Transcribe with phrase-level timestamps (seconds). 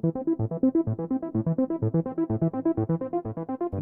[0.00, 1.33] フフフフ。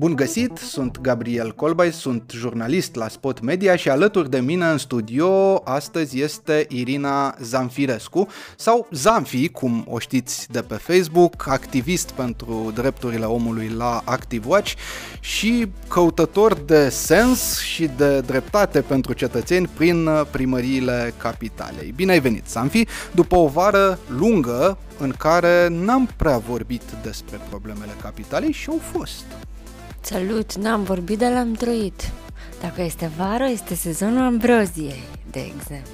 [0.02, 4.78] Bun găsit, sunt Gabriel Colbai, sunt jurnalist la Spot Media și alături de mine în
[4.78, 12.72] studio astăzi este Irina Zanfirescu sau Zanfi, cum o știți de pe Facebook, activist pentru
[12.74, 14.72] drepturile omului la ActiveWatch
[15.20, 21.92] și căutător de sens și de dreptate pentru cetățeni prin primăriile capitalei.
[21.96, 27.92] Bine ai venit, Zanfi, după o vară lungă în care n-am prea vorbit despre problemele
[28.02, 29.24] capitalei și au fost.
[30.04, 32.10] Salut, n-am vorbit, dar l-am trăit.
[32.60, 35.92] Dacă este vară, este sezonul ambroziei, de exemplu.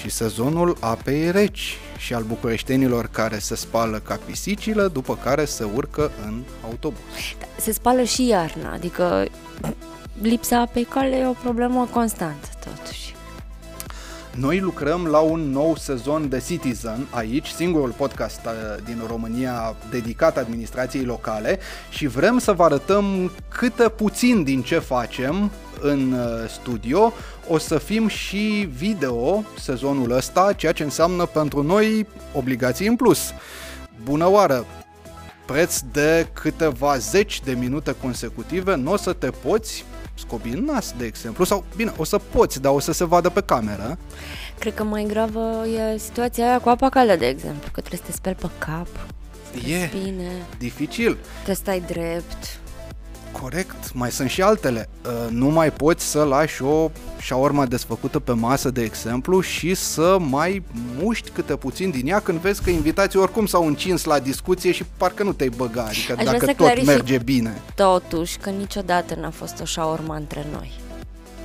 [0.00, 5.64] Și sezonul apei reci și al bucureștenilor care se spală ca pisicile, după care se
[5.74, 6.98] urcă în autobuz.
[7.38, 9.26] Da, se spală și iarna, adică
[10.22, 13.09] lipsa apei cale e o problemă constantă, totuși.
[14.40, 18.52] Noi lucrăm la un nou sezon de Citizen aici, singurul podcast uh,
[18.84, 21.58] din România dedicat administrației locale
[21.90, 25.50] și vrem să vă arătăm câte puțin din ce facem
[25.80, 27.12] în uh, studio.
[27.48, 33.32] O să fim și video sezonul ăsta, ceea ce înseamnă pentru noi obligații în plus.
[34.04, 34.66] Bună oară!
[35.46, 39.84] Preț de câteva zeci de minute consecutive, nu o să te poți
[40.20, 43.28] scobi în nas, de exemplu, sau, bine, o să poți, dar o să se vadă
[43.28, 43.98] pe cameră.
[44.58, 48.06] Cred că mai gravă e situația aia cu apa caldă, de exemplu, că trebuie să
[48.10, 48.86] te speli pe cap,
[49.68, 51.16] E bine, dificil.
[51.34, 52.58] trebuie să stai drept.
[53.32, 54.88] Corect, mai sunt și altele.
[55.04, 60.16] Uh, Nu mai poți să lași o șaorma desfăcută pe masă, de exemplu, și să
[60.20, 60.62] mai
[61.02, 64.84] muști câte puțin din ea când vezi că invitații oricum s-au încins la discuție și
[64.96, 66.86] parcă nu te-ai băga, adică Aș vrea dacă să tot clarific.
[66.86, 67.60] merge bine.
[67.74, 70.72] Totuși, că niciodată n-a fost o șaorma între noi.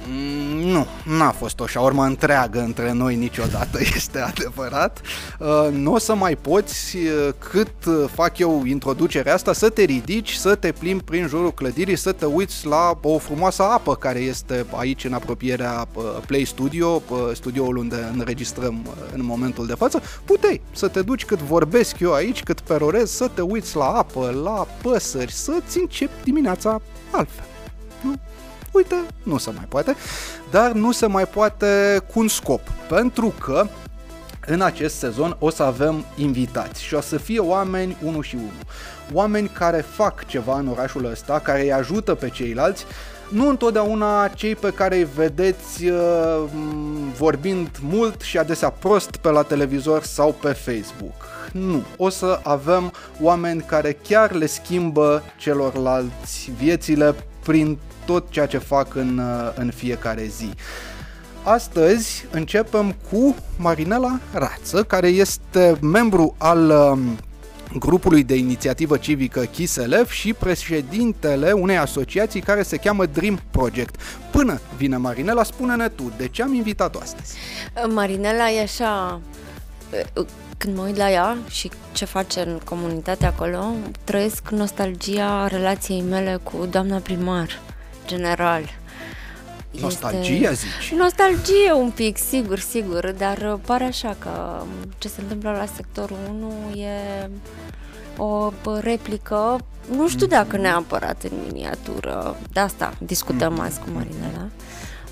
[0.08, 5.02] Mm, Nu, n-a fost o șaormă întreagă între noi niciodată, este adevărat.
[5.40, 9.84] Uh, Nu o să mai poți, uh, cât uh, fac eu introducerea asta, să te
[9.84, 14.20] ridici, să te plimbi prin jurul clădirii, să te uiți la o frumoasă apă care
[14.20, 19.74] este aici în apropierea uh, Play Studio, uh, studioul unde înregistrăm uh, în momentul de
[19.74, 20.02] față.
[20.26, 24.40] Puteai să te duci cât vorbesc eu aici, cât perorez, să te uiți la apă,
[24.44, 27.46] la păsări, să-ți începi dimineața altfel.
[28.02, 28.14] Nu?
[28.76, 29.96] Uite, nu se mai poate,
[30.52, 33.68] dar nu se mai poate cu un scop, pentru că
[34.48, 38.66] în acest sezon o să avem invitați și o să fie oameni unul și unul.
[39.14, 42.86] Oameni care fac ceva în orașul ăsta, care îi ajută pe ceilalți,
[43.30, 49.30] nu întotdeauna cei pe care îi vedeți uh, m, vorbind mult și adesea prost pe
[49.30, 51.26] la televizor sau pe Facebook.
[51.52, 58.58] Nu, o să avem oameni care chiar le schimbă celorlalți viețile prin tot ceea ce
[58.58, 60.50] fac în, uh, în fiecare zi.
[61.44, 67.18] Astăzi începem cu Marinela Rață, care este membru al um,
[67.80, 73.96] grupului de inițiativă civică Chiselef și președintele unei asociații care se cheamă Dream Project.
[74.32, 77.36] Până vine Marinela, spune-ne tu, de ce am invitat-o astăzi?
[77.88, 79.22] Marinela e așa...
[80.58, 83.74] Când mă uit la ea și ce face în comunitate acolo,
[84.04, 87.60] trăiesc nostalgia relației mele cu doamna primar
[88.06, 88.64] general.
[89.82, 90.94] Nostalgia, zici?
[90.98, 94.68] Nostalgie un pic, sigur, sigur, dar uh, pare așa că um,
[94.98, 97.30] ce se întâmplă la sectorul 1 e
[98.18, 99.58] o bă, replică,
[99.96, 104.48] nu știu dacă neapărat în miniatură, de asta discutăm azi cu Marinela,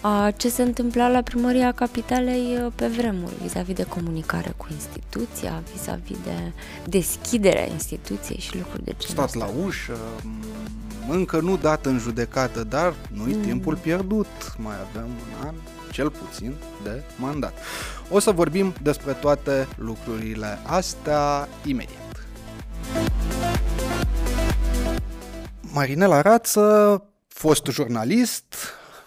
[0.02, 5.64] a ce se întâmpla la primăria capitalei uh, pe vremuri, vis-a-vis de comunicare cu instituția,
[5.74, 6.52] vis-a-vis de
[6.86, 10.46] deschiderea instituției și lucruri de genul Stat la ușă, m,
[11.10, 14.56] încă nu dat în judecată, dar nu-i timpul pierdut.
[14.58, 15.56] Mai avem un an,
[15.92, 16.54] cel puțin,
[16.84, 17.54] de mandat.
[18.10, 22.28] O să vorbim despre toate lucrurile astea imediat.
[25.74, 28.56] Marinela Rață, fost jurnalist,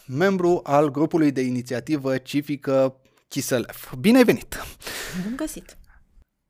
[0.06, 2.94] membru al grupului de inițiativă civică
[3.28, 3.92] Chiselef.
[3.98, 4.56] Bine ai venit!
[5.22, 5.76] Bun găsit!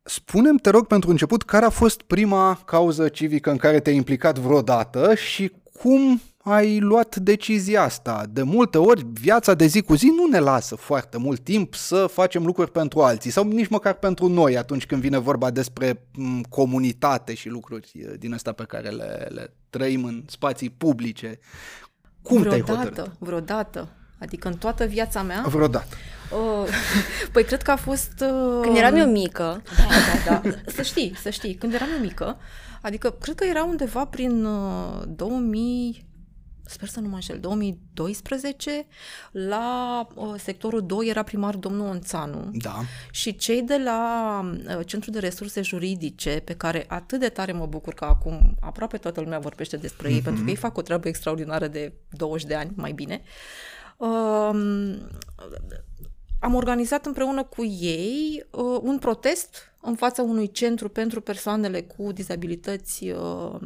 [0.08, 4.38] Spunem, te rog, pentru început, care a fost prima cauză civică în care te-ai implicat
[4.38, 8.26] vreodată și cum ai luat decizia asta?
[8.30, 12.06] De multe ori, viața de zi cu zi nu ne lasă foarte mult timp să
[12.12, 16.40] facem lucruri pentru alții sau nici măcar pentru noi atunci când vine vorba despre m,
[16.40, 21.38] comunitate și lucruri eh, din astea pe care le, le trăim în spații publice.
[22.22, 22.92] Cum te-ai hotărât?
[22.92, 23.88] vreodată, vreodată.
[24.18, 25.44] Adică în toată viața mea.
[25.46, 25.96] Vreodată.
[26.30, 26.68] Uh,
[27.32, 28.12] păi cred că a fost...
[28.20, 30.56] Uh, Când eram eu mică, Da, da, da.
[30.66, 31.54] Să știi, să știi.
[31.54, 32.36] Când eram eu mică,
[32.82, 36.06] adică cred că era undeva prin uh, 2000...
[36.64, 38.86] sper să nu mă înșel, 2012,
[39.30, 42.50] la uh, sectorul 2 era primar domnul Onțanu.
[42.52, 42.82] Da.
[43.10, 44.40] Și cei de la
[44.78, 48.96] uh, Centrul de Resurse Juridice, pe care atât de tare mă bucur că acum aproape
[48.96, 52.54] toată lumea vorbește despre ei, pentru că ei fac o treabă extraordinară de 20 de
[52.54, 53.26] ani, mai bine, um,
[56.40, 62.12] am organizat împreună cu ei uh, un protest în fața unui centru pentru persoanele cu
[62.12, 63.60] dizabilități uh,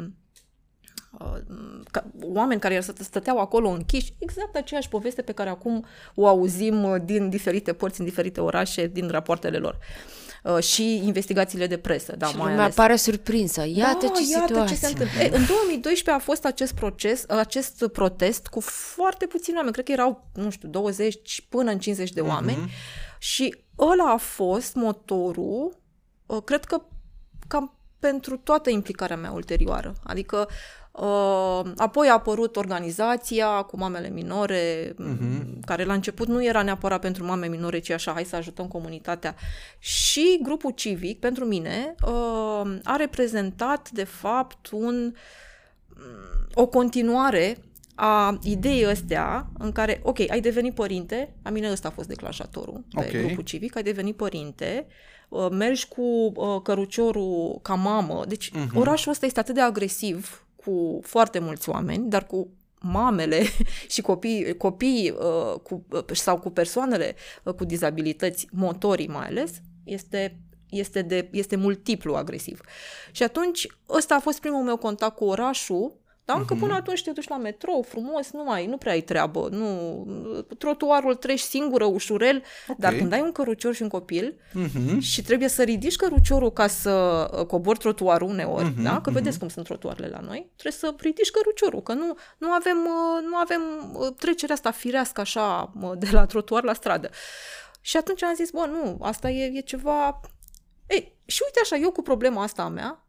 [1.18, 1.36] uh,
[1.90, 5.84] ca, oameni care stăteau acolo închiși, exact aceeași poveste pe care acum
[6.14, 9.78] o auzim uh, din diferite părți, în diferite orașe, din rapoartele lor.
[9.78, 10.29] Uh,
[10.60, 12.74] și investigațiile de presă, da, și mai lumea ales.
[12.74, 13.64] pare surprinsă.
[13.66, 14.74] Iată da, ce iată situație.
[14.74, 15.20] ce se întâmplă.
[15.20, 19.92] E, în 2012 a fost acest proces, acest protest cu foarte puțini oameni, cred că
[19.92, 23.18] erau, nu știu, 20 până în 50 de oameni uh-huh.
[23.18, 25.78] și ăla a fost motorul,
[26.26, 26.82] uh, cred că
[27.48, 29.94] cam pentru toată implicarea mea ulterioară.
[30.04, 30.79] Adică Uh,
[31.76, 35.60] apoi a apărut organizația cu mamele minore, uh-huh.
[35.66, 39.34] care la început nu era neapărat pentru mame minore, ci așa, hai să ajutăm comunitatea.
[39.78, 45.14] Și grupul civic, pentru mine, uh, a reprezentat, de fapt, un,
[46.54, 47.58] o continuare
[47.94, 52.84] a ideii astea în care, ok, ai devenit părinte, la mine ăsta a fost declanșatorul
[52.94, 53.24] pe Ok.
[53.24, 54.86] grupul civic, ai devenit părinte,
[55.28, 58.74] uh, mergi cu uh, căruciorul ca mamă, deci uh-huh.
[58.74, 62.48] orașul ăsta este atât de agresiv cu foarte mulți oameni, dar cu
[62.80, 63.42] mamele
[63.92, 69.60] și copii, copii uh, cu, uh, sau cu persoanele uh, cu dizabilități motorii mai ales,
[69.84, 70.40] este
[70.70, 72.60] este, de, este multiplu agresiv.
[73.10, 77.10] Și atunci, ăsta a fost primul meu contact cu orașul, dar încă până atunci te
[77.10, 80.04] duci la metrou, frumos, nu mai, nu prea ai treabă, nu,
[80.58, 82.76] trotuarul treci singură, ușurel, Ok.
[82.78, 84.98] dar când ai un cărucior și un copil Mhm.
[84.98, 86.90] și trebuie să ridici căruciorul ca să
[87.38, 89.00] uh, cobori trotuarul uneori, Mhm, da?
[89.00, 92.76] Că vedeți cum sunt trotuarele la noi, trebuie să ridici căruciorul, că nu, nu avem,
[92.78, 93.60] uh, nu avem
[93.94, 97.10] uh, trecerea asta firească așa uh, de la trotuar la stradă.
[97.80, 100.20] Și atunci am zis, bă, nu, asta e, e ceva...
[100.86, 103.04] Ei, și uite așa, eu cu problema asta a mea,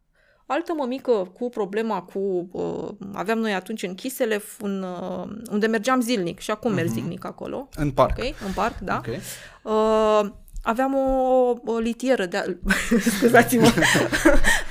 [0.51, 2.47] altă mămică cu problema cu...
[2.51, 7.25] Uh, aveam noi atunci în Chiselef, un, uh, unde mergeam zilnic și acum merg zilnic
[7.25, 7.69] acolo.
[7.75, 8.17] În parc.
[8.17, 9.01] Ok, în parc, da.
[9.07, 9.15] Ok.
[9.63, 10.31] Uh,
[10.63, 12.59] aveam o, o litieră de...
[13.17, 13.71] Scuzați-mă.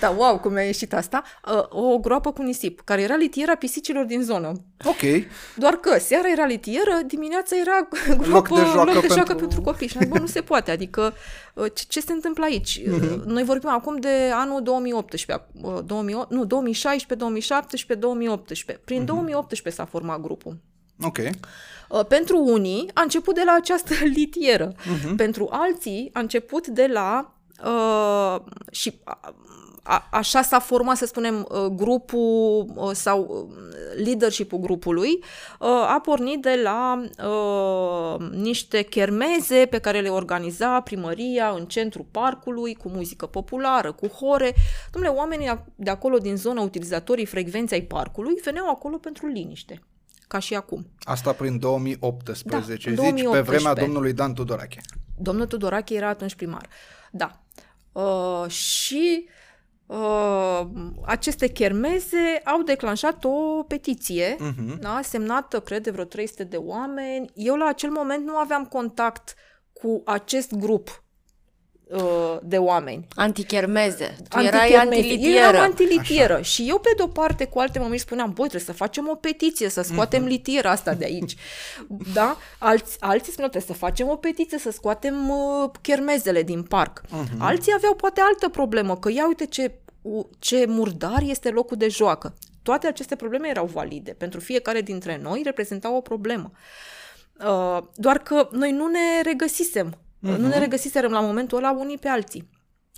[0.00, 1.22] da, wow, cum mi-a ieșit asta.
[1.52, 4.52] Uh, o groapă cu nisip, care era litiera pisicilor din zonă.
[4.84, 5.24] Ok.
[5.56, 7.88] Doar că seara era litieră, dimineața era
[8.22, 9.88] groapă, Loc de joacă loc de pentru- joacă pentru copii.
[9.88, 10.70] Și am zis, bă, nu se poate.
[10.70, 11.14] Adică,
[11.54, 12.80] uh, ce, ce se întâmplă aici?
[12.90, 18.82] Uh, Noi vorbim acum de anul 2018, uh, 2008, nu, 2016, 2017, 2018.
[18.84, 20.56] Prin 2018 s-a format grupul.
[21.02, 21.18] Ok.
[21.88, 24.72] Uh, Pentru unii a început de la această litieră.
[24.72, 25.16] Uh-huh.
[25.16, 29.34] Pentru alții a început de la uh, și a,
[29.82, 35.18] a, așa s-a format, să spunem, uh, grupul uh, sau uh, leadership-ul grupului,
[35.60, 42.06] uh, a pornit de la uh, niște chermeze pe care le organiza primăria în centrul
[42.10, 44.54] parcului, cu muzică populară, cu hore.
[44.90, 49.82] Dom'le, oamenii de acolo, din zona, utilizatorii frecvenței ai parcului, veneau acolo pentru liniște,
[50.30, 50.86] ca și acum.
[51.02, 53.50] Asta prin 2018, Da, zici, în pe 2018.
[53.56, 54.80] vremea domnului Dan Tudorache.
[55.18, 56.68] Domnul Tudorache era atunci primar.
[57.10, 57.40] Da.
[57.92, 59.28] Uh, și
[59.86, 60.60] uh,
[61.04, 64.78] aceste chermeze au declanșat o petiție, Mhm.
[64.80, 67.30] da, semnată, cred, de vreo 300 de oameni.
[67.34, 69.34] Eu la acel moment nu aveam contact
[69.72, 71.04] cu acest grup
[71.90, 73.06] uh, de oameni.
[73.14, 74.16] Antichermeze.
[74.28, 74.96] Tu erai Antichermeze.
[74.96, 75.48] Eu antilitieră.
[75.56, 79.08] eram antilitieră și eu pe de-o parte cu alte mămii spuneam, băi, trebuie să facem
[79.08, 81.34] o petiție, să scoatem litiera asta de aici.
[82.14, 82.36] da?
[82.58, 87.00] Alți, alții spuneau, trebuie să facem o petiție, să scoatem uh, chermezele din parc.
[87.38, 91.88] Alții aveau poate altă problemă, că ia uite ce, u- ce murdar este locul de
[91.88, 92.34] joacă.
[92.62, 94.12] Toate aceste probleme erau valide.
[94.18, 96.50] Pentru fiecare dintre noi reprezentau o problemă.
[97.44, 99.98] Uh, doar că noi nu ne regăsisem.
[100.20, 102.48] Nu ne regăsiserăm la momentul ăla unii pe alții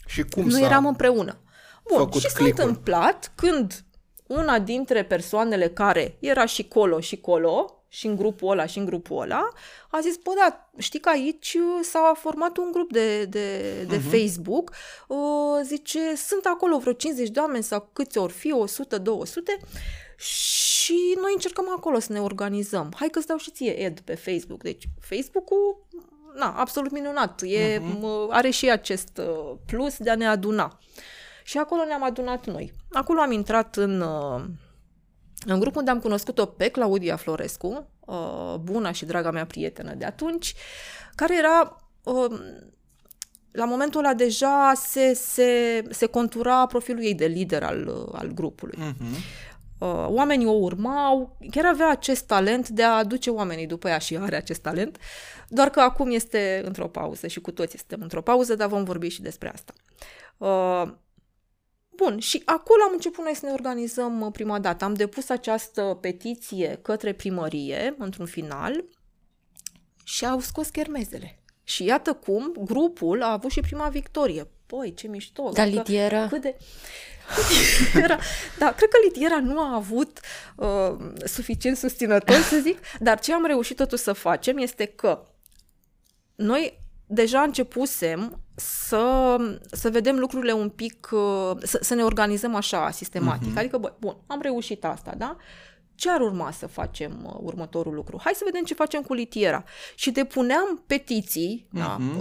[0.06, 0.60] Și cum nu s-a...
[0.64, 1.40] eram împreună.
[1.88, 2.64] Bun, făcut și s-a clicul?
[2.64, 3.84] întâmplat când
[4.26, 8.84] una dintre persoanele care era și colo și colo, și în grupul ăla și în
[8.84, 9.48] grupul ăla,
[9.90, 13.96] a zis, bă, da, știi că aici uh, s-a format un grup de, de, de
[13.96, 14.08] Mhm.
[14.08, 14.10] uh-huh.
[14.10, 14.72] Facebook,
[15.08, 15.18] uh,
[15.64, 19.56] zice, sunt acolo vreo 50 de oameni sau câți ori fi, 100, 200,
[20.16, 22.92] și noi încercăm acolo să ne organizăm.
[22.96, 24.62] Hai că-ți dau și ție ad pe Facebook.
[24.62, 25.86] Deci Facebook-ul,
[26.34, 27.42] na, absolut minunat.
[27.44, 27.98] E, Mhm.
[27.98, 28.30] uh-huh.
[28.30, 30.78] are și acest uh, plus de a ne aduna.
[31.44, 32.72] Și acolo ne-am adunat noi.
[32.92, 34.42] Acolo am intrat în, uh,
[35.46, 40.04] în grupul unde am cunoscut-o pe Claudia Florescu, uh, buna și draga mea prietenă de
[40.04, 40.54] atunci,
[41.14, 42.38] care era uh,
[43.52, 48.26] la momentul ăla deja se, se, se contura profilul ei de lider al, uh, al
[48.26, 48.78] grupului.
[48.78, 49.14] Mhm.
[49.78, 54.16] Uh, oamenii o urmau, chiar avea acest talent de a aduce oamenii după ea și
[54.16, 54.98] are acest talent,
[55.54, 59.08] doar că acum este într-o pauză și cu toții suntem într-o pauză, dar vom vorbi
[59.08, 59.72] și despre asta.
[60.36, 60.92] Uh,
[61.96, 64.84] Bun, și acolo am început noi să ne organizăm uh, prima dată.
[64.84, 68.84] Am depus această petiție către primărie, într-un final,
[70.04, 71.38] și au scos chermezele.
[71.64, 74.50] Și iată cum grupul a avut și prima victorie.
[74.66, 75.50] Păi, ce mișto!
[75.52, 76.26] Dar litiera?
[76.26, 76.56] Cât de...
[77.84, 78.18] Litiera,
[78.58, 80.20] da, cred că litiera nu a avut
[80.56, 85.26] uh, suficient susținător, să zic, dar ce am reușit totuși să facem este că
[86.42, 89.36] noi deja începusem să,
[89.70, 93.52] să vedem lucrurile un pic, uh, să, să ne organizăm așa sistematic.
[93.52, 93.58] Uh-huh.
[93.58, 95.36] Adică, bă, bun, am reușit asta, da?
[95.94, 98.20] Ce ar urma să facem uh, următorul lucru?
[98.22, 99.64] Hai să vedem ce facem cu litiera.
[99.94, 101.78] Și depuneam petiții, uh-huh.
[101.78, 102.18] da, mhm.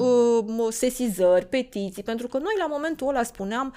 [0.58, 3.74] uh, sesizări, petiții, pentru că noi la momentul ăla spuneam,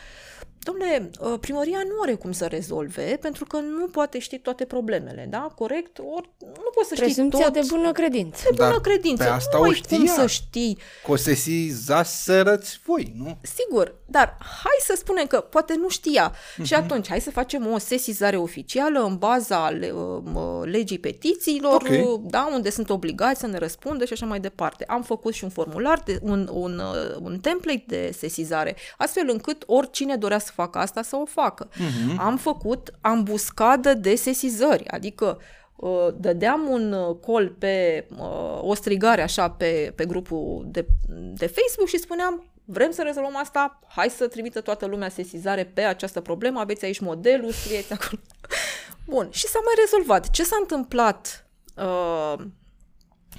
[0.65, 5.27] domnule, uh, primăria nu are cum să rezolve, pentru că nu poate ști toate problemele,
[5.31, 5.53] da?
[5.57, 5.99] Corect?
[5.99, 7.63] Ori nu poți să Prezumția știi tot.
[7.63, 8.43] de bună credință.
[8.51, 9.23] De bună credință.
[9.23, 9.97] Pe asta nu o ai știa.
[9.97, 10.79] cum să știi.
[11.05, 13.39] Că o sesizaserăți voi, nu?
[13.43, 16.33] Sigur, dar hai să spunem că poate nu știa.
[16.33, 16.63] Uh-huh.
[16.63, 21.89] Și atunci, hai să facem o sesizare oficială în baza le, uh, legii petițiilor, Ok.
[21.89, 24.85] uh, da, unde sunt obligați să ne răspundă și așa mai departe.
[24.89, 29.63] Am făcut și un formular, de, un, un, uh, un template de sesizare, astfel încât
[29.67, 31.69] oricine dorea să facă asta să o facă.
[31.69, 32.17] Uh-huh.
[32.19, 35.39] Am făcut ambuscadă de sesizări, adică
[35.77, 40.87] uh, dădeam un uh, call pe uh, o strigare așa pe, pe grupul de,
[41.35, 45.83] de Facebook și spuneam vrem să rezolvăm asta, hai să trimită toată lumea sesizare pe
[45.83, 48.21] această problemă, aveți aici modelul, scrieți acolo.
[49.13, 50.31] Bun, și s-a mai rezolvat.
[50.31, 51.47] Ce s-a întâmplat
[51.77, 52.45] uh,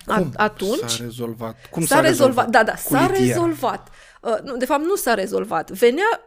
[0.05, 0.89] a, Cum atunci?
[0.89, 1.55] S-a rezolvat.
[1.69, 3.25] Cum S-a rezolvat, da, da, Cu s-a litiera.
[3.25, 3.89] rezolvat.
[4.21, 5.71] Uh, nu, de fapt, nu s-a rezolvat.
[5.71, 6.19] Venea uh,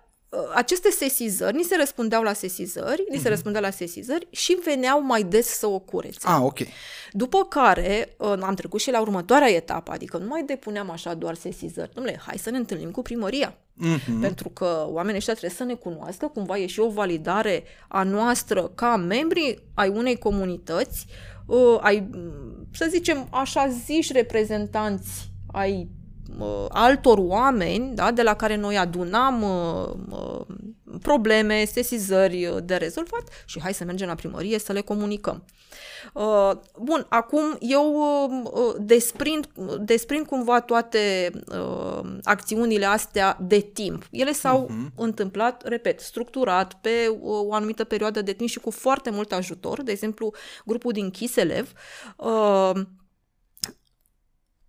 [0.54, 3.22] aceste sesizări, ni se răspundeau la sesizări, ni Mhm.
[3.22, 6.18] se răspundea la sesizări și veneau mai des să o curețe.
[6.28, 6.58] Ah, ok.
[7.12, 11.34] După care uh, am trecut și la următoarea etapă, adică nu mai depuneam așa doar
[11.34, 11.90] sesizări.
[11.90, 13.56] Dom'le, hai să ne întâlnim cu primăria.
[13.74, 14.20] Mhm.
[14.20, 18.70] Pentru că oamenii ăștia trebuie să ne cunoască, cumva e și o validare a noastră
[18.74, 21.06] ca membri ai unei comunități,
[21.46, 25.86] uh, ai, m, să zicem, așa ziși reprezentanți ai uh,
[26.68, 30.46] altor oameni, da, de la care noi adunam uh, uh,
[31.02, 35.44] probleme, sesizări uh, de rezolvat și hai să mergem la primărie să le comunicăm.
[36.12, 39.48] Uh, bun, acum eu uh, uh, desprind,
[39.80, 44.06] desprind cumva toate uh, acțiunile astea de timp.
[44.10, 44.94] Ele s-au uh-huh.
[44.96, 49.82] întâmplat, repet, structurat pe uh, o anumită perioadă de timp și cu foarte mult ajutor.
[49.82, 50.32] De exemplu,
[50.64, 51.72] grupul din Chiselev
[52.16, 52.72] uh,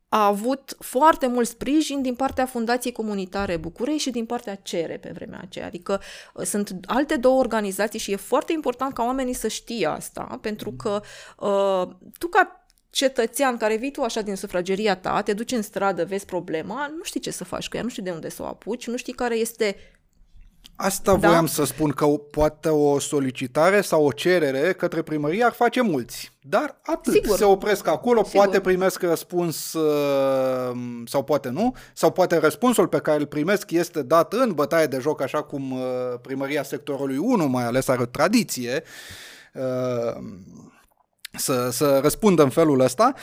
[0.09, 5.11] a avut foarte mult sprijin din partea Fundației Comunitare București și din partea CERE pe
[5.13, 5.65] vremea aceea.
[5.65, 6.01] Adică
[6.33, 10.71] uh, sunt alte două organizații și e foarte important ca oamenii să știe asta, pentru
[10.71, 11.01] că
[11.37, 16.05] uh, tu ca cetățean care vii tu așa din sufrageria ta, te duci în stradă,
[16.05, 18.45] vezi problema, nu știi ce să faci cu ea, nu știi de unde să o
[18.45, 19.75] apuci, nu știi care este
[20.81, 21.27] Asta Da.
[21.27, 25.81] voiam să spun că o- poate o solicitare sau o cerere către primărie ar face
[25.81, 26.31] mulți.
[26.41, 27.13] Dar atât.
[27.13, 27.37] Sigur.
[27.37, 28.43] Se opresc acolo, Sigur.
[28.43, 34.01] poate primesc răspuns uh, sau poate nu, sau poate răspunsul pe care îl primesc este
[34.01, 35.79] dat în bătaie de joc, așa cum uh,
[36.21, 38.83] primăria sectorului 1 mai ales are o tradiție
[39.53, 40.21] uh,
[41.37, 43.13] să, să răspundă în felul ăsta.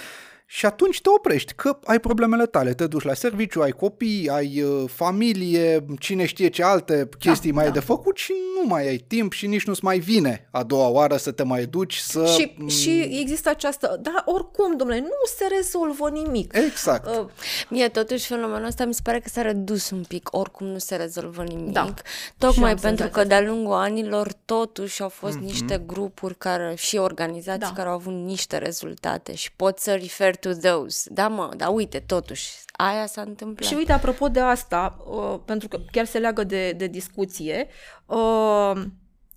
[0.49, 4.63] Și atunci te oprești, că ai problemele tale, te duci la serviciu, ai copii, ai
[4.63, 7.71] uh, familie, cine știe ce alte chestii mai da.
[7.71, 10.89] ai de făcut și nu mai ai timp și nici nu-ți mai vine a doua
[10.89, 12.27] oară să te mai duci să...
[12.27, 13.99] Și, și există această...
[14.03, 16.57] Dar oricum, domnule, nu se rezolvă nimic.
[16.57, 17.07] Exact.
[17.07, 17.27] Uh,
[17.69, 20.97] Mie totuși fenomenul ăsta mi se pare că s-a redus un pic, oricum nu se
[20.97, 21.73] rezolvă nimic.
[21.73, 21.95] Da.
[22.39, 25.41] Tocmai Și am pentru că senzația de-a lungul anilor totuși au fost mm-hmm.
[25.41, 27.73] niște grupuri care, și organizații Da.
[27.75, 31.11] care au avut niște rezultate și pot să refer to those.
[31.13, 33.69] Da, mă, dar uite, totuși, aia s-a întâmplat.
[33.69, 37.67] Și uite, apropo de asta, uh, pentru că chiar se leagă de, de discuție,
[38.07, 38.83] uh,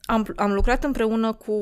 [0.05, 1.53] am, am lucrat împreună cu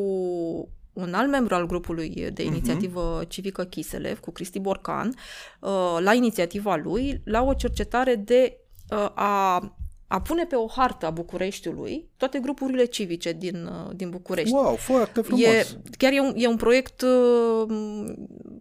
[0.93, 3.27] un alt membru al grupului de inițiativă uh-huh.
[3.27, 5.13] civică Chiselev, cu Cristi Borcan,
[5.59, 8.57] uh, la inițiativa lui, la o cercetare de
[8.89, 9.61] uh, a
[10.07, 14.53] a pune pe o hartă a Bucureștiului toate grupurile civice din, uh, din București.
[14.53, 15.45] Wow, foarte frumos.
[15.45, 15.65] E,
[15.97, 18.13] chiar e un, e un proiect uh,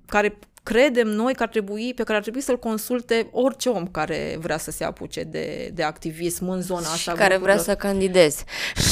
[0.07, 4.37] care credem noi că ar trebui, pe care ar trebui să-l consulte orice om care
[4.41, 7.12] vrea să se apuce de, de activism în zona și asta.
[7.12, 7.65] care vrea grupurilor.
[7.65, 8.45] să candideze.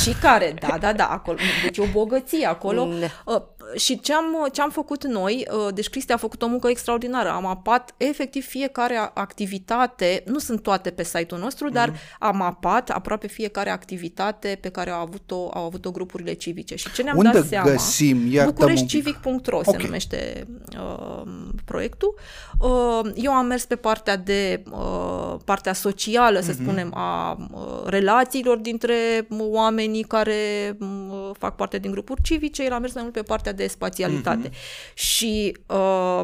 [0.03, 1.39] Și care, da, da, da, acolo.
[1.63, 2.89] Deci e o bogăție acolo.
[3.25, 3.54] Da.
[3.73, 6.69] Uh, și ce am, ce am făcut noi, uh, deci Cristi a făcut o muncă
[6.69, 12.19] extraordinară, am mapat efectiv fiecare activitate, nu sunt toate pe site-ul nostru, dar mm-hmm.
[12.19, 16.75] am mapat aproape fiecare activitate pe care au avut-o, au avut-o grupurile civice.
[16.75, 18.31] Și ce ne-am Unde dat seama, găsim?
[18.45, 19.75] bucureșticivic.ro okay.
[19.77, 20.47] se numește
[20.79, 21.23] uh,
[21.65, 22.15] proiectul.
[22.61, 26.63] Uh, eu am mers pe partea de uh, partea socială, să mm-hmm.
[26.63, 32.79] spunem, a uh, relațiilor dintre oamenii care uh, fac parte din grupuri civice, el a
[32.79, 34.49] mers mai mult pe partea de spațialitate.
[34.49, 34.95] Mm-hmm.
[34.95, 36.23] Și uh,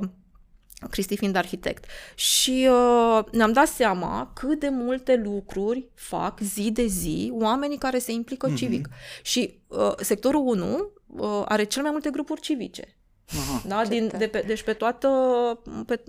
[0.90, 1.84] Cristi fiind arhitect.
[2.14, 7.98] Și uh, ne-am dat seama cât de multe lucruri fac zi de zi oamenii care
[7.98, 8.56] se implică mm-hmm.
[8.56, 8.88] civic.
[9.22, 12.99] Și uh, sectorul 1 uh, are cel mai multe grupuri civice.
[13.38, 13.82] Aha, da?
[13.88, 15.08] Din, de pe, deci pe toată,
[15.86, 16.02] pe,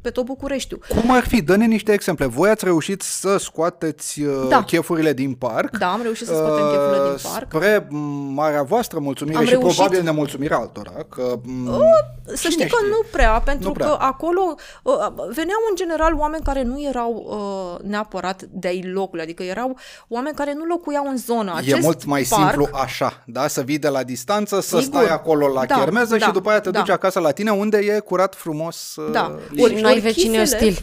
[0.00, 0.84] pe tot Bucureștiul.
[0.88, 1.42] Cum ar fi?
[1.42, 2.26] Dă-ne niște exemple.
[2.26, 4.64] Voi ați reușit să scoateți uh, da.
[4.64, 5.78] chefurile din parc.
[5.78, 7.46] Da, am reușit să scoatem uh, chefurile din parc.
[7.48, 7.88] Spre
[8.32, 9.74] marea voastră mulțumire am și reușit...
[9.74, 10.92] probabil nemulțumirea altora.
[11.08, 11.22] Că,
[11.66, 11.78] uh,
[12.24, 12.88] să știi că știe?
[12.88, 13.86] nu prea, pentru nu prea.
[13.86, 19.42] că acolo uh, veneau în general oameni care nu erau uh, neapărat de-ai locului, adică
[19.42, 21.54] erau oameni care nu locuiau în zona.
[21.54, 23.46] Acest e mult mai parc, simplu așa, da?
[23.46, 25.00] Să vii de la distanță, să Sigur.
[25.00, 25.74] stai acolo la da.
[25.74, 26.78] chermeză da, și după aia te da.
[26.78, 28.94] duci acasă la tine unde e curat frumos.
[29.12, 29.38] Da.
[29.52, 30.78] Uh, ori, noi vecini ostili.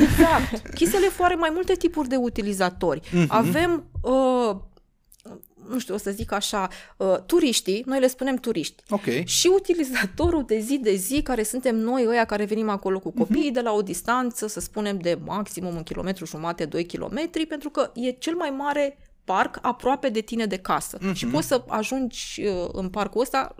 [0.00, 0.74] Exact.
[0.74, 3.00] Chisele are mai multe tipuri de utilizatori.
[3.00, 3.26] Mm-hmm.
[3.28, 4.56] Avem uh,
[5.70, 8.82] nu știu, o să zic așa, uh, turiștii, noi le spunem turiști.
[8.90, 9.22] Okay.
[9.26, 13.50] Și utilizatorul de zi de zi, care suntem noi, ăia care venim acolo cu copiii
[13.50, 13.54] uh-huh.
[13.54, 17.90] de la o distanță, să spunem de maximum un kilometru jumate, doi kilometri, pentru că
[17.94, 20.98] e cel mai mare parc aproape de tine de casă.
[20.98, 21.12] Uh-huh.
[21.12, 23.54] Și poți să ajungi uh, în parcul ăsta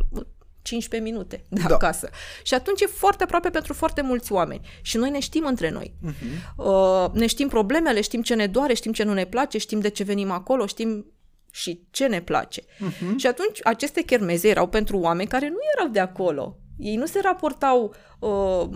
[0.70, 1.74] 15 minute de da.
[1.74, 2.10] acasă.
[2.42, 4.60] Și atunci e foarte aproape pentru foarte mulți oameni.
[4.82, 5.94] Și noi ne știm între noi.
[6.08, 6.54] Uh-huh.
[6.56, 9.88] Uh, ne știm problemele, știm ce ne doare, știm ce nu ne place, știm de
[9.88, 11.06] ce venim acolo, știm
[11.50, 12.62] și ce ne place.
[12.62, 13.16] Uh-huh.
[13.16, 16.58] Și atunci aceste chermeze erau pentru oameni care nu erau de acolo.
[16.78, 18.68] Ei nu se raportau uh,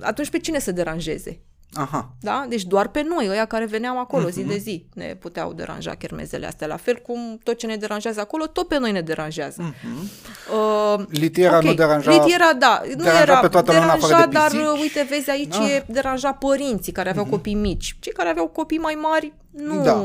[0.00, 1.40] atunci pe cine să deranjeze.
[1.74, 2.12] Aha.
[2.20, 2.46] Da?
[2.48, 4.32] Deci doar pe noi, ăia care veneau acolo uh-huh.
[4.32, 6.66] zi de zi, ne puteau deranja chermezele astea.
[6.66, 9.62] La fel cum tot ce ne deranjează acolo, tot pe noi ne deranjează.
[9.62, 10.98] Uh-huh.
[10.98, 11.68] Uh, litiera okay.
[11.68, 12.82] nu deranja Litiera, da.
[12.96, 15.70] Nu era pe toată deranja, dar uh, uite, vezi, aici da.
[15.70, 17.30] e deranja părinții care aveau uh-huh.
[17.30, 17.96] copii mici.
[18.00, 19.82] Cei care aveau copii mai mari, nu.
[19.82, 20.02] Da.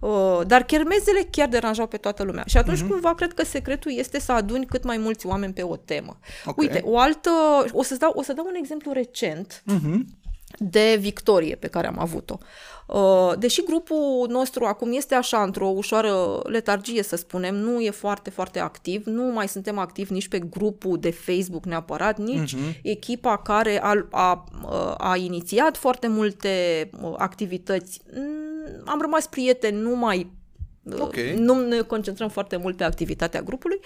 [0.00, 2.44] Uh, dar chermezele chiar deranjau pe toată lumea.
[2.46, 2.88] Și atunci, uh-huh.
[2.88, 6.18] cumva, cred că secretul este să aduni cât mai mulți oameni pe o temă.
[6.44, 6.66] Okay.
[6.66, 7.30] Uite, o altă...
[7.72, 9.62] O să dau, o să dau un exemplu recent.
[9.72, 10.24] Uh-huh
[10.58, 12.38] de victorie pe care am avut-o.
[12.86, 18.30] Uh, deși grupul nostru acum este așa într-o ușoară letargie, să spunem, nu e foarte,
[18.30, 22.80] foarte activ, nu mai suntem activi nici pe grupul de Facebook neapărat, nici uh-huh.
[22.82, 24.44] echipa care a, a,
[24.98, 26.50] a inițiat foarte multe
[27.02, 28.00] uh, activități.
[28.14, 31.34] Mm, am rămas prieteni numai uh, Okay.
[31.38, 33.80] Nu ne concentrăm foarte mult pe activitatea grupului.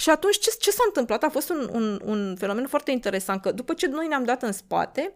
[0.00, 1.22] Uh, și atunci ce, ce s-a întâmplat?
[1.22, 4.52] A fost un, un, un fenomen foarte interesant, că după ce noi ne-am dat în
[4.52, 5.14] spate,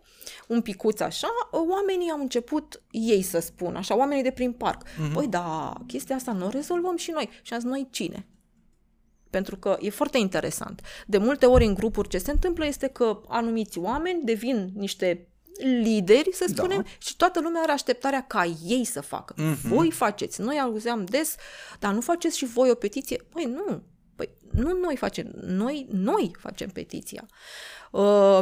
[0.49, 4.83] un picuț așa, oamenii au început ei să spună, așa, oamenii de prin parc.
[4.83, 5.13] Uh-huh.
[5.13, 7.29] Păi da, chestia asta nu o rezolvăm și noi.
[7.43, 8.27] Și am zis, noi cine?
[9.31, 10.81] Pentru că e foarte interesant.
[11.07, 15.29] De multe ori în grupuri ce se întâmplă este că anumiți oameni devin niște
[15.83, 16.63] lideri, să da.
[16.63, 16.89] spunem, da.
[16.99, 19.35] și toată lumea are așteptarea ca ei să facă.
[19.35, 19.61] Uh-huh.
[19.63, 20.41] Voi faceți.
[20.41, 21.35] Noi auzeam des,
[21.79, 23.27] dar nu faceți și voi o petiție?
[23.33, 23.83] Păi nu,
[24.17, 27.27] Păi nu noi facem, noi, noi facem petiția.
[27.91, 28.41] Uh,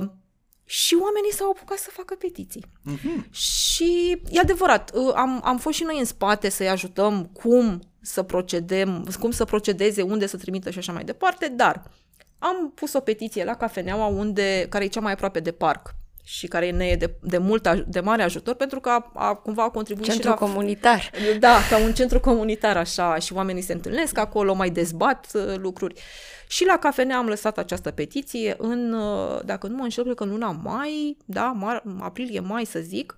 [0.64, 2.64] și oamenii s-au apucat să facă petiții.
[2.64, 3.30] Uh-huh.
[3.30, 8.22] Și e adevărat, uh, am, am fost și noi în spate să-i ajutăm cum să
[8.22, 11.90] procedem, cum să procedeze, unde să trimită și așa mai departe, dar
[12.38, 16.46] am pus o petiție la cafeneaua unde, care e cea mai aproape de parc și
[16.46, 19.68] care ne e de, de mult, de mare ajutor pentru că a, a cumva a
[19.68, 20.46] contribuit centru și la...
[20.46, 21.10] comunitar.
[21.38, 26.00] Da, ca un centru comunitar așa și oamenii se întâlnesc acolo, mai dezbat uh, lucruri.
[26.48, 30.22] Și la cafenea am lăsat această petiție în, uh, dacă nu mă înșel, cred că
[30.22, 33.14] în luna mai, da, mar, aprilie-mai să zic,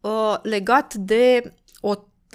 [0.00, 1.94] uh, legat de o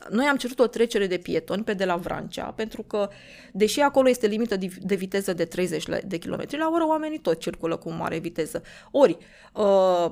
[0.10, 3.10] noi am cerut o trecere de pietoni pe de la Vrancea, pentru că,
[3.53, 7.75] deși acolo este limită de viteză de 30 de km la oră, oamenii tot circulă
[7.75, 8.62] cu mare viteză.
[8.91, 9.17] Ori,
[9.53, 10.10] uh,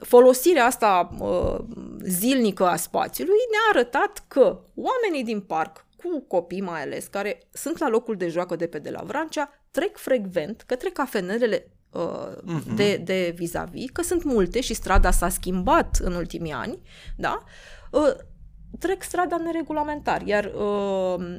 [0.00, 1.64] folosirea asta uh,
[2.02, 7.78] zilnică a spațiului ne-a arătat că oamenii din parc, cu copii mai ales, care sunt
[7.78, 12.02] la locul de joacă de pe de la Vrancea, trec frecvent către cafenelele uh,
[12.36, 12.74] uh-huh.
[12.74, 16.82] de, de vis-a-vis, că sunt multe și strada s-a schimbat în ultimii ani,
[17.16, 17.42] da?
[17.90, 18.14] Uh,
[18.78, 21.36] trec strada neregulamentar, iar uh,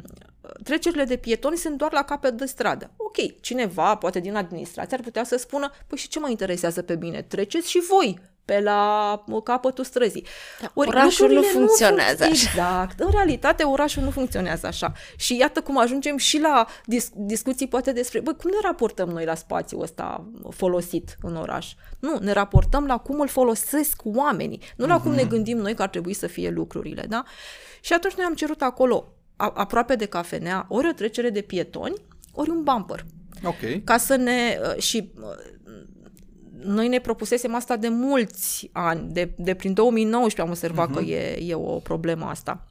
[0.64, 2.92] trecerile de pietoni sunt doar la capăt de stradă.
[2.98, 6.96] Ok, cineva, poate din administrație, ar putea să spună, păi și ce mă interesează pe
[6.96, 7.22] mine?
[7.22, 10.26] Treceți și voi pe la capătul străzii.
[10.62, 12.50] Da, orașul nu funcționează nu așa.
[12.50, 13.00] Exact.
[13.00, 14.92] În realitate, orașul nu funcționează așa.
[15.16, 19.26] Și iată cum ajungem și la dis- discuții poate despre, băi, cum ne raportăm noi
[19.26, 21.74] la spațiul ăsta folosit în oraș?
[22.00, 25.04] Nu, ne raportăm la cum îl folosesc oamenii, nu la uh-huh.
[25.04, 27.24] cum ne gândim noi că ar trebui să fie lucrurile, da?
[27.82, 32.06] Și atunci noi am cerut acolo, a- aproape de cafenea, ori o trecere de pietoni,
[32.32, 33.06] ori un bumper.
[33.44, 33.84] Ok.
[33.84, 34.60] Ca să ne...
[34.62, 35.24] uh, Și uh,
[36.64, 40.94] noi ne propusesem asta de mulți ani, de, de prin 2019 am observat uh-huh.
[40.94, 42.68] că e, e o problemă asta.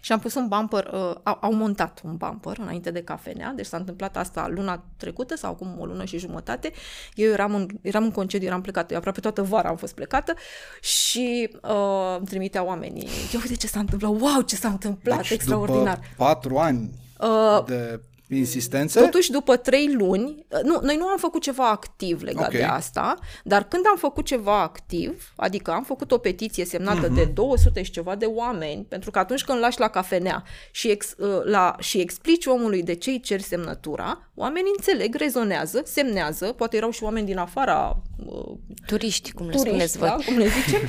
[0.00, 3.66] Și am pus un bumper, uh, au, au montat un bumper înainte de cafenea, deci
[3.66, 6.72] s-a întâmplat asta luna trecută sau acum o lună și jumătate.
[7.14, 10.34] Eu eram în, eram în concediu, eram plecată, eu aproape toată vara am fost plecată
[10.80, 15.30] și uh, îmi trimitea oamenii, eu uite ce s-a întâmplat, wow, ce s-a întâmplat, Deci
[15.30, 15.94] extraordinar.
[15.94, 21.42] după patru ani Uh, de insistențe, Totuși, după trei luni, nu, noi nu am făcut
[21.42, 22.52] ceva activ legat Ok.
[22.52, 27.24] de asta, dar când am făcut ceva activ, adică am făcut o petiție semnată de
[27.24, 31.40] 200 și ceva de oameni, pentru că atunci când lași la cafenea și, ex, uh,
[31.44, 36.90] la, și explici omului de ce îi ceri semnătura, oamenii înțeleg, rezonează, semnează, poate erau
[36.90, 40.08] și oameni din afara uh, Turiști, cum le turiști, spuneți voi.
[40.08, 40.80] da, cum le zicem,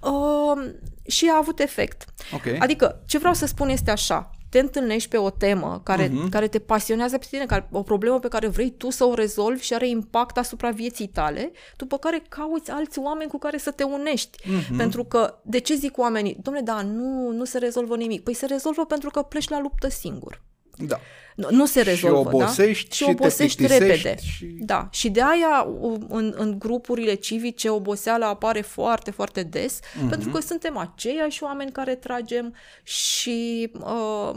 [0.00, 0.72] uh,
[1.16, 2.04] și a avut efect.
[2.34, 2.42] Ok.
[2.58, 6.26] Adică, ce vreau să spun este așa, te întâlnești pe o temă care, Mhm.
[6.26, 6.30] uh-huh.
[6.30, 9.64] care te pasionează pe tine, care, o problemă pe care vrei tu să o rezolvi
[9.64, 13.82] și are impact asupra vieții tale, după care cauți alți oameni cu care să te
[13.82, 14.48] unești.
[14.48, 14.60] Mhm.
[14.62, 14.76] Uh-huh.
[14.76, 18.22] Pentru că, de ce zic oamenii, domnule, da, nu, nu se rezolvă nimic.
[18.22, 20.42] Păi se rezolvă pentru că pleci la luptă singur.
[20.86, 21.00] Da.
[21.36, 22.94] Nu, nu se rezolvă, obosești da?
[22.94, 24.20] și și te obosești plictisești repede.
[24.26, 29.78] și- Da, și de aia u- în, în grupurile civice oboseala apare foarte, foarte des,
[29.98, 30.08] Mhm.
[30.08, 34.32] pentru că suntem aceiași oameni care tragem și uh,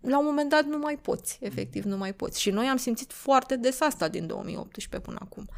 [0.00, 2.40] la un moment dat nu mai poți, efectiv nu mai poți.
[2.40, 5.48] Și noi am simțit foarte des asta din 2018 până acum.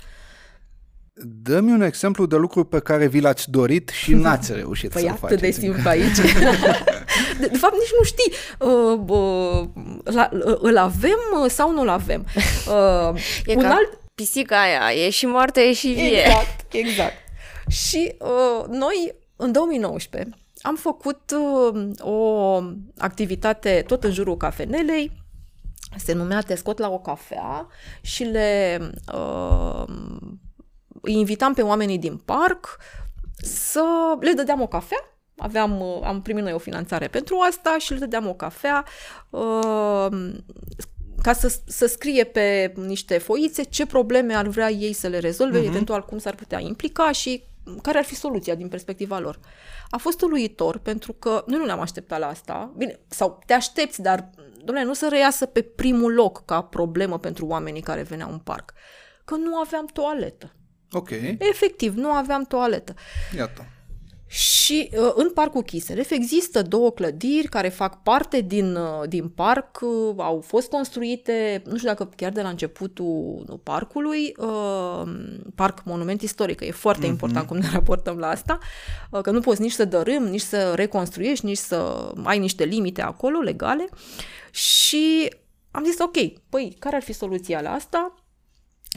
[1.42, 5.11] Dă-mi un exemplu de lucru pe care vi l-ați dorit și n-ați reușit Păi să-l
[5.11, 5.40] atât faceți.
[5.42, 6.16] de simplu aici.
[7.40, 9.82] de, de fapt, nici nu știi uh, uh, la, uh,
[10.61, 12.27] îl avem uh, sau nu-l avem.
[12.69, 16.21] Uh, E un ca alt pisica aia, e și moarte, e și vie.
[16.21, 17.15] Exact, exact.
[17.69, 21.35] Și uh, noi, în 2019, am făcut
[21.73, 22.61] uh, o
[22.99, 25.12] activitate tot în jurul cafenelei,
[25.97, 27.67] se numea Te scot la o cafea
[28.01, 28.79] și le
[29.15, 29.85] uh,
[31.01, 32.79] îi invitam pe oamenii din parc
[33.43, 33.85] să
[34.21, 35.12] le dădeam o cafea.
[35.43, 38.85] Aveam, uh, am primit noi o finanțare pentru asta și le dădeam o cafea
[39.31, 40.07] uh,
[41.23, 45.61] ca să, să scrie pe niște foițe ce probleme ar vrea ei să le rezolve,
[45.61, 45.67] uh-huh.
[45.67, 47.45] eventual cum s-ar putea implica și
[47.83, 49.39] care ar fi soluția din perspectiva lor.
[49.91, 52.73] A fost uluitor pentru că noi nu ne-am așteptat la asta.
[52.77, 54.31] Bine, sau te aștepți, dar
[54.65, 58.73] domnule, nu să reiasă pe primul loc ca problemă pentru oamenii care veneau în parc.
[59.25, 60.53] Că nu aveam toaletă.
[60.91, 62.95] Ok, Efectiv, nu aveam toaletă.
[63.37, 63.67] iată.
[64.33, 69.81] Și uh, în Parcul Chiselef există două clădiri care fac parte din, uh, din parc,
[69.81, 75.03] uh, au fost construite, nu știu dacă chiar de la începutul parcului, uh,
[75.55, 77.11] parc monument istoric, că e foarte mm-hmm.
[77.11, 78.59] important cum ne raportăm la asta,
[79.11, 83.03] uh, că nu poți nici să dărâm, nici să reconstruiești, nici să ai niște limite
[83.03, 83.88] acolo legale.
[84.51, 85.35] Și
[85.71, 86.16] am zis, ok,
[86.49, 88.14] păi, care ar fi soluția la asta?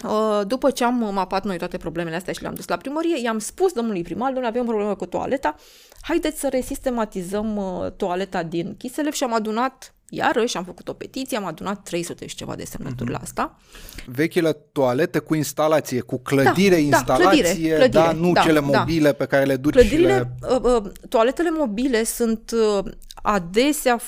[0.04, 3.40] Uh, După ce am mapat noi toate problemele astea și le-am dus la primărie, i-am
[3.40, 5.56] spus domnului primar, domnule, avem o problemă cu toaleta,
[6.02, 11.38] haideți să resistematizăm uh, toaleta din Chiselef și am adunat, iarăși am făcut o petiție,
[11.38, 13.58] am adunat 300 și ceva de semnături la asta.
[14.06, 18.78] Vechile toalete cu instalație, cu clădire, da, instalație, clădire, clădire, da, nu da, cele da.
[18.78, 20.56] mobile pe care le duci Clădirile, și le...
[20.56, 24.00] uh, uh, toaletele mobile sunt uh, adesea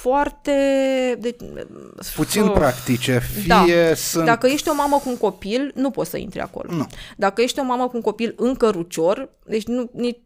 [0.00, 0.52] foarte...
[1.20, 1.36] De,
[2.14, 3.64] Puțin uh, practice, fie Da.
[3.94, 4.24] sunt...
[4.24, 6.72] Dacă ești o mamă cu un copil, nu poți să intri acolo.
[6.72, 6.86] Nu.
[7.16, 10.18] Dacă ești o mamă cu un copil în cărucior, deci nu, nici,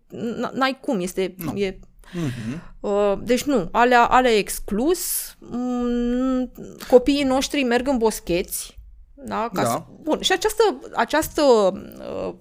[0.52, 1.34] n-ai cum, este...
[1.38, 1.52] Nu.
[1.56, 1.78] E,
[2.12, 2.62] Mhm.
[2.80, 5.00] uh, deci nu, alea, alea exclus,
[5.38, 6.52] mm,
[6.88, 8.78] copiii noștri merg în boscheți,
[9.14, 9.48] da?
[9.52, 9.68] Ca Da.
[9.68, 10.62] Să, bun, și această,
[10.94, 12.34] această uh,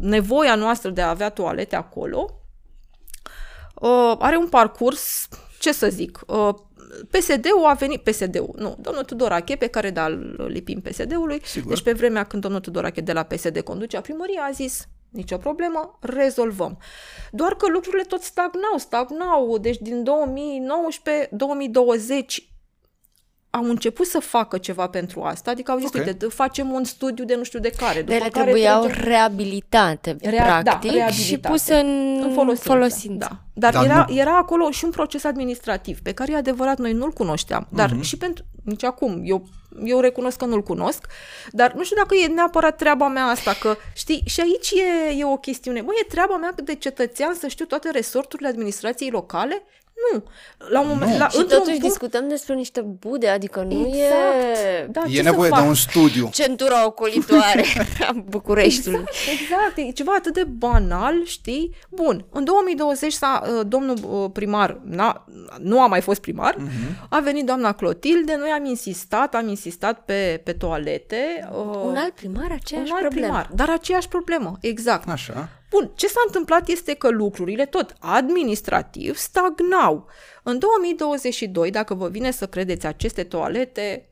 [0.00, 2.30] nevoia noastră de a avea toalete acolo
[3.74, 5.28] uh, are un parcurs,
[5.64, 6.54] ce să zic, uh,
[7.10, 11.68] PSD-ul a venit, PSD-ul, nu, domnul Tudorache, pe care da, îl lipim PSD-ului, Sigur.
[11.68, 15.98] deci pe vremea când domnul Tudorache de la PSD conducea primăria, a zis, nicio problemă,
[16.00, 16.78] rezolvăm.
[17.30, 22.53] Doar că lucrurile tot stagnau, stagnau, deci din 2019, 2020
[23.56, 25.94] au început să facă ceva pentru asta, adică au zis, Ok.
[26.06, 27.94] uite, facem un studiu de nu știu de care.
[27.94, 31.48] De După ele care trebuiau tragem- reabilitate, Rea- da, practic, și reabilitate.
[31.48, 32.68] puse în, în folosință.
[32.68, 33.26] folosință.
[33.28, 33.36] Da.
[33.54, 36.92] Dar, Dar era, nu- era acolo și un proces administrativ pe care e adevărat noi
[36.92, 37.66] nu-l cunoșteam.
[37.70, 38.00] Dar Mhm.
[38.02, 39.44] și pentru nici acum eu
[39.84, 41.06] eu recunosc că nu-l cunosc,
[41.50, 45.24] dar nu știu dacă e neapărat treaba mea asta, că știi, și aici e, e
[45.24, 45.80] o chestiune.
[45.80, 49.62] Băi, e treaba mea de cetățean să știu toate resorturile administrației locale?
[50.12, 50.24] Nu.
[50.68, 51.18] La un moment, Nu.
[51.18, 54.56] la, Și într-un totuși punct, discutăm despre niște bude, adică nu exact.
[54.82, 55.68] e Da, e ce nevoie să de fac?
[55.68, 56.28] un studiu.
[56.32, 57.64] centura ocolitoare
[58.08, 59.00] a Bucureștiului.
[59.00, 61.74] Exact, exact, e ceva atât de banal, știi?
[61.90, 65.24] Bun, în 2020 s-a, uh, domnul uh, primar n-a,
[65.58, 67.06] nu a mai fost primar, Mhm.
[67.10, 71.48] a venit doamna Clotilde, noi am insistat, am insistat pe, pe toalete.
[71.52, 73.26] uh, Un alt primar, aceeași un alt problemă.
[73.26, 75.08] primar, dar aceeași problemă, exact.
[75.08, 75.48] Așa.
[75.74, 80.06] Bun, ce s-a întâmplat este că lucrurile, tot administrativ, stagnau.
[80.42, 84.08] În 2022, dacă vă vine să credeți aceste toalete,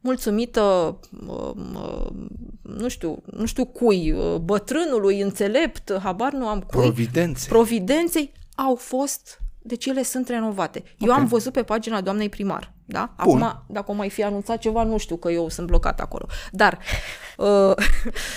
[0.00, 2.28] mulțumită, um, um,
[2.62, 7.48] nu știu, nu știu cui, uh, bătrânului, înțelept, habar nu am cui, Providențe.
[7.48, 10.82] providenței, au fost, deci ele sunt renovate.
[10.98, 11.16] Eu Ok.
[11.16, 13.10] am văzut pe pagina doamnei primar, da?
[13.24, 13.42] Bun.
[13.42, 16.26] Acum, dacă o mai fi anunțat ceva, nu știu, că eu sunt blocat acolo.
[16.50, 16.78] Dar,
[17.36, 17.72] uh,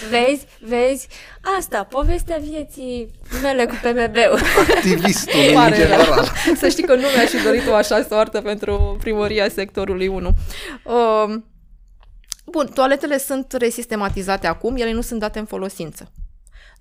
[0.10, 1.08] Vezi, vezi,
[1.58, 3.12] asta, povestea vieții
[3.42, 4.40] mele cu PMB-ul.
[4.76, 5.88] Activistul în Pare rău.
[5.88, 6.32] general.
[6.62, 10.30] Să știi că nu mi-aș fi dorit o așa soartă pentru primăria sectorului 1.
[10.84, 11.36] Uh,
[12.46, 16.12] bun, toaletele sunt resistematizate acum, ele nu sunt date în folosință.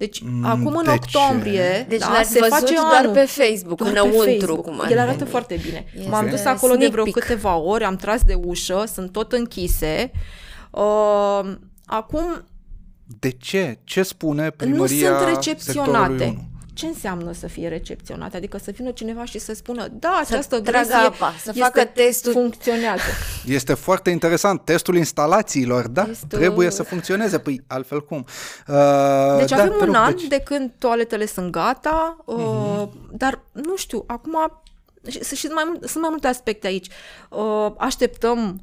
[0.03, 3.13] Deci, Mm, acum în de octombrie, Deci da, l-ați se văzut face doar anul.
[3.13, 4.65] pe Facebook, Doar pe înăuntru, Facebook.
[4.65, 5.31] cum ar El arată veni.
[5.31, 5.85] foarte bine.
[5.97, 7.15] Este M-am dus acolo de sneak vreo peek.
[7.19, 10.11] câteva ori, am tras de ușă, sunt tot închise.
[10.71, 11.41] Uh,
[11.87, 12.45] acum
[13.21, 13.79] De ce?
[13.85, 16.51] Ce spune nu primăria sunt sectorului recepționate.
[16.73, 16.75] 1?
[16.75, 18.37] Ce înseamnă să fie recepționate?
[18.37, 21.85] Adică să vină cineva și să spună, da, această tragă gresie apa, să este- facă
[21.85, 22.33] testul.
[22.33, 23.03] Funcționează.
[23.47, 24.65] Este foarte interesant.
[24.65, 26.05] Testul instalațiilor, da?
[26.05, 27.39] Testul- Trebuie să funcționeze.
[27.39, 28.19] Păi, altfel cum?
[28.19, 32.37] Uh, Deci da, avem te un rog, an deci- de când toaletele sunt gata, uh,
[32.37, 33.17] Mhm.
[33.17, 34.63] dar nu știu, acum
[35.09, 36.87] și, și sunt, mai, mult- sunt mai multe aspecte aici.
[37.31, 38.61] Uh, așteptăm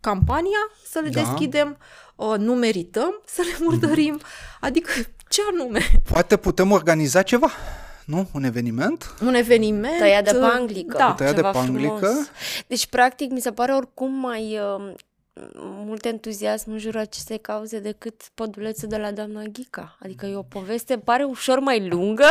[0.00, 1.20] campania să le Da.
[1.20, 1.76] deschidem,
[2.16, 4.20] uh, nu merităm să le murdărim,
[4.60, 4.90] adică
[5.32, 5.80] ce anume?
[6.12, 7.50] Poate putem organiza ceva,
[8.04, 8.28] nu?
[8.32, 9.14] Un eveniment?
[9.24, 9.98] Un eveniment?
[9.98, 10.96] Tăia de uh, panglică.
[10.98, 11.12] Da.
[11.16, 11.96] Tăia de ceva panglică.
[12.06, 12.30] frumos.
[12.66, 14.92] Deci, practic, mi se pare oricum mai uh,
[15.86, 19.96] mult entuziasm în jurul acestei cauze decât pădulețul de la doamna Ghica.
[20.02, 22.26] Adică e o poveste, pare ușor mai lungă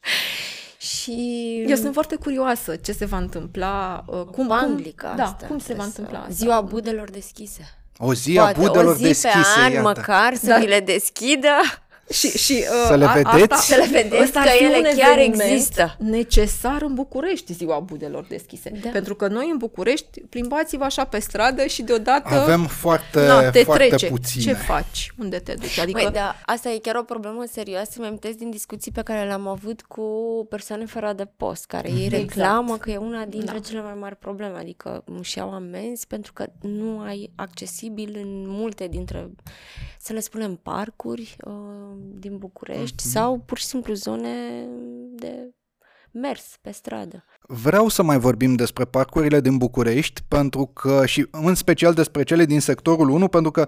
[0.78, 1.64] și...
[1.68, 5.46] Eu sunt foarte curioasă ce se va întâmpla, uh, cum, Panglica cum, da, asta.
[5.46, 6.34] cum se va trebuie întâmpla să- asta.
[6.34, 7.78] Ziua budelor deschise.
[7.98, 9.82] O zi a Poate budelor o zi deschise, pe an iată.
[9.82, 10.58] măcar să Da.
[10.58, 11.48] vi le deschidă.
[12.10, 13.52] Și, și, uh, Să le a- vedeți?
[13.52, 15.96] Asta, Să le vedeți ăsta ar că fi ele un chiar eveniment există.
[15.98, 18.72] necesar în București, ziua budelor deschise.
[18.82, 18.88] Da.
[18.90, 23.62] Pentru că noi în București plimbați-vă așa pe stradă și deodată Avem foarte, na, te
[23.62, 24.06] foarte trece.
[24.06, 24.42] puține.
[24.44, 25.12] Ce faci?
[25.18, 25.78] Unde te duci?
[25.78, 27.90] Adică Măi, da, asta e chiar o problemă serioasă.
[27.98, 30.02] Mi amintesc din discuții pe care le-am avut cu
[30.50, 33.60] persoane fără adăpost, care ei reclamă că e una dintre Da.
[33.68, 38.86] cele mai mari probleme, adică își iau amenzi pentru că nu ai accesibil în multe
[38.86, 39.30] dintre,
[40.00, 41.52] să le spunem, parcuri uh,
[42.18, 44.66] din București sau pur și simplu zone
[45.14, 45.54] de
[46.10, 47.24] mers pe stradă.
[47.40, 52.44] Vreau să mai vorbim despre parcurile din București, pentru că și în special despre cele
[52.44, 53.66] din sectorul 1, pentru că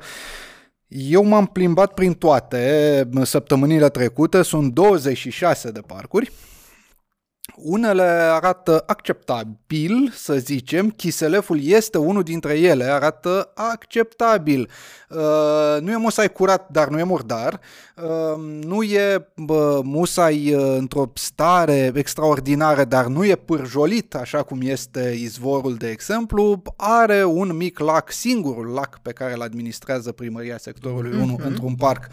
[0.89, 6.33] eu m-am plimbat prin toate săptămânile trecute, sunt 26 de parcuri.
[7.57, 14.71] Unele arată acceptabil, să zicem, Chiseleful este unul dintre ele, arată acceptabil.
[15.09, 17.61] Uh, nu e musai curat, dar nu e murdar.
[18.03, 24.59] Uh, nu e bă, musai uh, într-o stare extraordinară, dar nu e pârjolit, așa cum
[24.63, 26.63] este izvorul, de exemplu.
[26.77, 31.47] Are un mic lac, singurul lac pe care îl administrează primăria sectorului 1 Mhm.
[31.47, 32.09] într-un parc.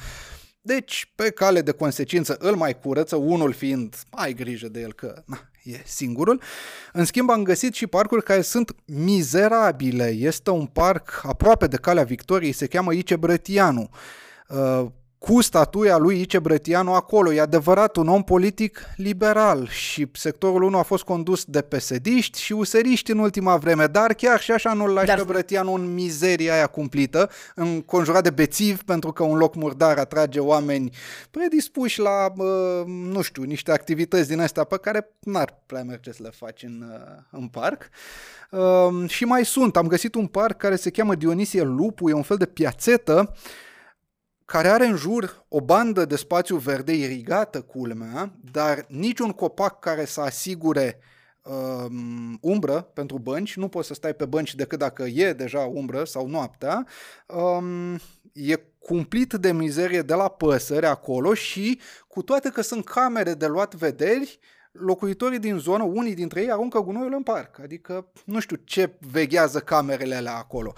[0.66, 5.24] Deci, pe cale de consecință, îl mai curăță, unul fiind, ai grijă de el că
[5.26, 6.42] na, e singurul.
[6.94, 10.08] În schimb, am găsit și parcuri care sunt mizerabile.
[10.08, 13.90] Este un parc aproape de Calea Victoriei, se cheamă Ice Brătianu.
[15.26, 17.34] Uh, cu statuia lui Ice Brătianu acolo.
[17.34, 22.54] E adevărat un om politic liberal și sectorul 1 a fost condus de pesediști și
[22.54, 26.54] useriști în ultima vreme, dar chiar și așa nu-l lași Dar- pe Brătianu în mizeria
[26.54, 30.90] aia cumplită, înconjurat de bețiv pentru că un loc murdar atrage oameni
[31.32, 36.20] predispuși la, uh, nu știu, niște activități din astea pe care n-ar prea merge să
[36.24, 37.90] le faci în, uh, în parc.
[38.52, 42.24] Uh, și mai sunt, am găsit un parc care se cheamă Dionisie Lupu, e un
[42.24, 43.34] fel de piațetă
[44.46, 50.06] care are în jur o bandă de spațiu verde irigată, culmea, dar niciun copac care
[50.06, 51.00] să asigure
[51.42, 56.04] um, umbră pentru bănci, nu poți să stai pe bănci decât dacă e deja umbră
[56.04, 56.88] sau noaptea,
[57.28, 58.00] um,
[58.34, 63.48] e cumplit de mizerie de la păsări acolo și cu toate că sunt camere de
[63.48, 64.40] luat vederi,
[64.72, 67.60] locuitorii din zonă, unii dintre ei aruncă gunoiul în parc.
[67.60, 70.74] Adică nu știu ce veghează camerele alea acolo.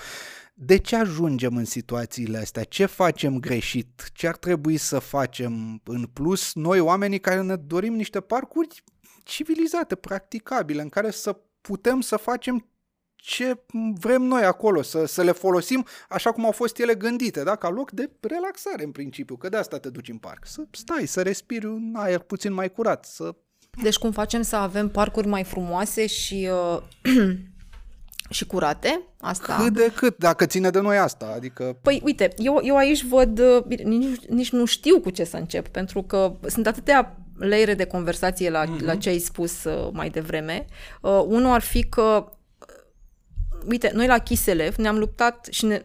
[0.59, 2.63] De ce ajungem în situațiile astea?
[2.63, 4.09] Ce facem greșit?
[4.13, 8.83] Ce ar trebui să facem în plus noi, oamenii care ne dorim niște parcuri
[9.23, 12.67] civilizate, practicabile, în care să putem să facem
[13.15, 13.57] ce
[13.99, 17.55] vrem noi acolo, să, să le folosim așa cum au fost ele gândite, da?
[17.55, 21.05] ca loc de relaxare în principiu, că de asta te duci în parc, să stai,
[21.05, 23.35] să respiri un aer puțin mai curat, să...
[23.81, 26.49] Deci cum facem să avem parcuri mai frumoase și...
[26.51, 26.81] Uh,
[28.29, 29.55] și curate, asta.
[29.63, 31.77] Cât de cât, dacă ține de noi asta, adică...
[31.81, 35.67] Păi, uite, eu, eu aici văd, uh, nici, nici nu știu cu ce să încep,
[35.67, 38.83] pentru că sunt atâtea leire de conversație la, mm-hmm.
[38.83, 40.65] la ce ai spus uh, mai devreme.
[41.01, 45.81] Uh, unul ar fi că, uh, uite, noi la Chiselef ne-am luptat și ne,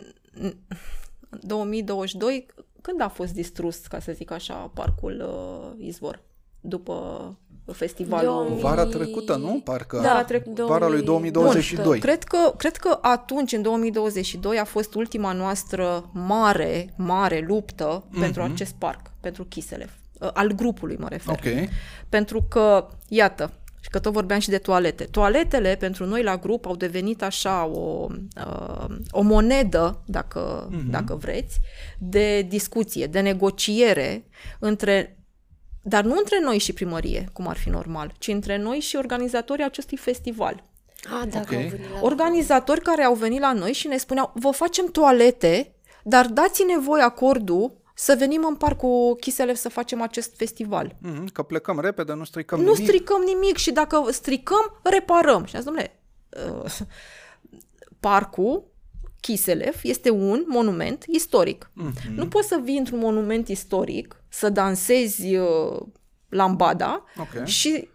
[1.41, 2.47] 2022,
[2.81, 6.23] când a fost distrus, ca să zic așa, parcul uh, Izvor?
[6.61, 7.37] După
[7.73, 8.57] festivalul.
[8.61, 9.61] Vara trecută, nu?
[9.65, 10.01] Parcă.
[10.03, 10.47] Da, trec...
[10.47, 11.85] Vara lui 2022.
[11.85, 18.05] Bun, cred, că, cred că atunci, în 2022, a fost ultima noastră mare, mare luptă
[18.05, 18.21] mm-hmm.
[18.21, 19.91] pentru acest parc, pentru Chiselef.
[20.21, 21.35] Uh, al grupului mă refer.
[21.35, 21.69] Okay.
[22.09, 25.05] Pentru că, iată, și că tot vorbeam și de toalete.
[25.05, 28.07] Toaletele pentru noi la grup au devenit așa o,
[28.47, 30.91] uh, o monedă, dacă, uh-huh.
[30.91, 31.61] dacă vreți,
[31.99, 34.25] de discuție, de negociere
[34.59, 35.17] între
[35.83, 39.65] dar nu între noi și primărie, cum ar fi normal, ci între noi și organizatorii
[39.65, 40.65] acestui festival.
[41.05, 41.81] Ah, da, okay.
[42.01, 47.01] Organizatori care au venit la noi și ne spuneau, vă facem toalete, dar dați-ne voi
[47.01, 50.95] acordul să venim în parcul Chiselev să facem acest festival.
[50.95, 52.81] Mm-hmm, că plecăm repede, nu stricăm nu nimic.
[52.81, 55.45] Nu stricăm nimic și dacă stricăm, reparăm.
[55.45, 56.01] Și azi, domnule,
[56.63, 56.71] uh,
[58.01, 58.72] parcul
[59.23, 61.71] Chiselev este un monument istoric.
[61.71, 62.15] Mm-hmm.
[62.15, 65.81] Nu poți să vii într-un monument istoric, să dansezi uh,
[66.29, 67.47] lambada okay.
[67.47, 67.89] și,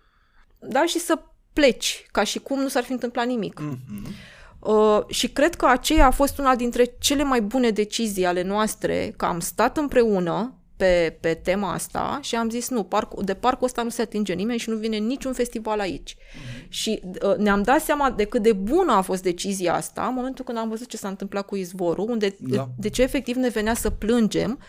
[0.59, 1.19] da, și să
[1.53, 3.61] pleci, ca și cum nu s-ar fi întâmplat nimic.
[3.61, 4.35] Mm-hmm.
[4.59, 9.13] Uh, și cred că aceea a fost una dintre cele mai bune decizii ale noastre,
[9.17, 13.65] că am stat împreună pe, pe tema asta și am zis nu, parc, de parcul
[13.65, 16.15] ăsta nu se atinge nimeni și nu vine niciun festival aici.
[16.15, 16.69] Mm-hmm.
[16.69, 20.45] Și uh, ne-am dat seama de cât de bună a fost decizia asta în momentul
[20.45, 22.55] când am văzut ce s-a întâmplat cu izvorul, unde da.
[22.55, 24.59] de, de ce efectiv ne venea să plângem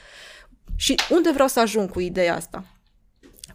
[0.77, 2.65] și unde vreau să ajung cu ideea asta.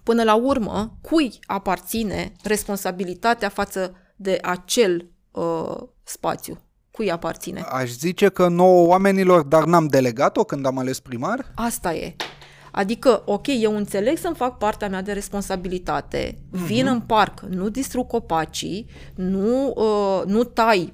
[0.04, 6.58] Până la urmă, cui aparține responsabilitatea față de acel uh, spațiu.
[6.92, 7.62] Cui aparține?
[7.62, 11.52] Aș zice că nouă oamenilor, dar n-am delegat-o când am ales primar?
[11.56, 12.16] Asta e.
[12.76, 16.90] Adică, ok, eu înțeleg să-mi fac partea mea de responsabilitate, vin uh-huh.
[16.90, 20.94] în parc, nu distrug copacii, nu, uh, nu tai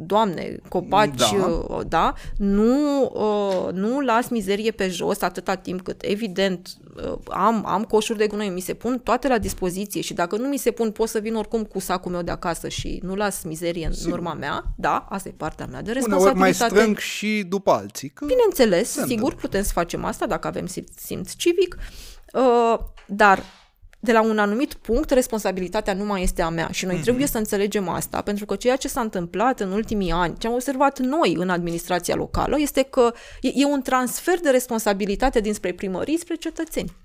[0.00, 6.02] Doamne, copaci, da, uh, da nu, uh, nu las mizerie pe jos atâta timp cât,
[6.02, 10.36] evident, uh, am, am coșuri de gunoi, mi se pun toate la dispoziție și dacă
[10.36, 13.14] nu mi se pun, pot să vin oricum cu sacul meu de acasă și nu
[13.14, 14.12] las mizerie în Sigur.
[14.12, 16.38] urma mea, da, asta e partea mea de responsabilitate.
[16.38, 18.08] Uneori mai strâng și după alții.
[18.08, 21.78] Că Bineînțeles, sigur, putem să facem asta dacă avem simț civic,
[22.32, 23.42] uh, dar
[24.00, 27.02] de la un anumit punct, responsabilitatea nu mai este a mea și noi mm-hmm.
[27.02, 30.52] trebuie să înțelegem asta, pentru că ceea ce s-a întâmplat în ultimii ani, ce am
[30.52, 36.18] observat noi în administrația locală, este că e, e un transfer de responsabilitate dinspre primării
[36.18, 36.96] spre cetățeni.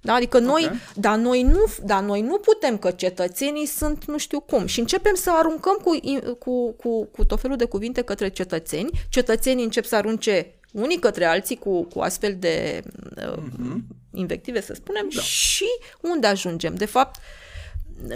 [0.00, 0.14] Da?
[0.14, 0.78] Adică noi, okay.
[0.94, 5.14] dar noi, nu, dar noi nu putem că cetățenii sunt nu știu cum și începem
[5.14, 5.98] să aruncăm cu,
[6.38, 11.24] cu, cu, cu tot felul de cuvinte către cetățeni, cetățenii încep să arunce unii către
[11.24, 12.82] alții cu, cu astfel de
[13.16, 13.78] uh, mm-hmm.
[14.12, 15.20] invective, să spunem, da.
[15.20, 15.66] și
[16.00, 16.74] unde ajungem.
[16.74, 17.20] De fapt,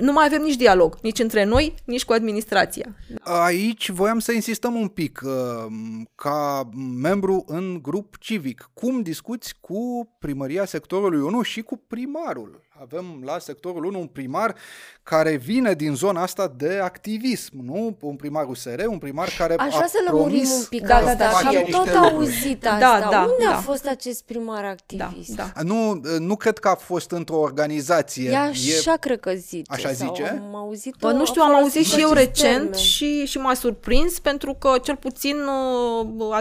[0.00, 2.96] nu mai avem nici dialog, nici între noi, nici cu administrația.
[3.20, 5.66] Aici voiam să insistăm un pic, uh,
[6.14, 6.68] ca
[7.00, 12.60] membru în grup civic, cum discuți cu primăria sectorului 1 și cu primarul?
[12.82, 14.54] Avem la sectorul 1 un primar
[15.02, 17.96] care vine din zona asta de activism, nu?
[18.00, 21.30] Un primar USR, un primar care Așa a să lămurim un pic da, asta, da,
[21.42, 23.00] da, am tot auzit da, asta.
[23.00, 23.56] Da, da, Unde da.
[23.56, 25.36] a fost acest primar activist?
[25.36, 25.62] Da, da.
[25.62, 28.30] Nu, nu cred că a fost într-o organizație.
[28.30, 28.98] E așa e...
[29.00, 29.72] cred că zice.
[29.72, 30.42] Așa zice?
[30.46, 34.56] Am auzit Bă, nu știu, am auzit și eu recent și, și m-a surprins pentru
[34.58, 36.38] că cel puțin uh,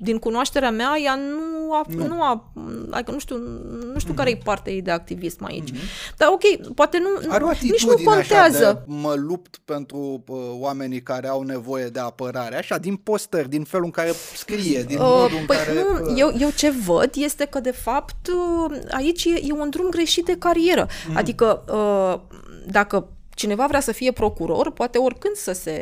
[0.00, 2.06] din cunoașterea mea ea nu a, nu.
[2.06, 2.52] nu a
[2.90, 3.36] adică nu știu,
[3.92, 4.16] nu știu mm-hmm.
[4.16, 5.67] care e partea ei de activism aici.
[5.72, 6.16] Mm-hmm.
[6.16, 8.84] Dar ok, poate nu, Are o nici nu contează.
[8.86, 13.64] de mă lupt pentru uh, oamenii care au nevoie de apărare, așa, din postări, din
[13.64, 15.72] felul în care scrie, din uh, modul păi în care...
[15.72, 16.14] Nu, uh...
[16.16, 20.24] eu, eu ce văd este că, de fapt, uh, aici e, e un drum greșit
[20.24, 20.86] de carieră.
[21.08, 21.16] Mm.
[21.16, 25.74] Adică, uh, dacă cineva vrea să fie procuror, poate oricând să se,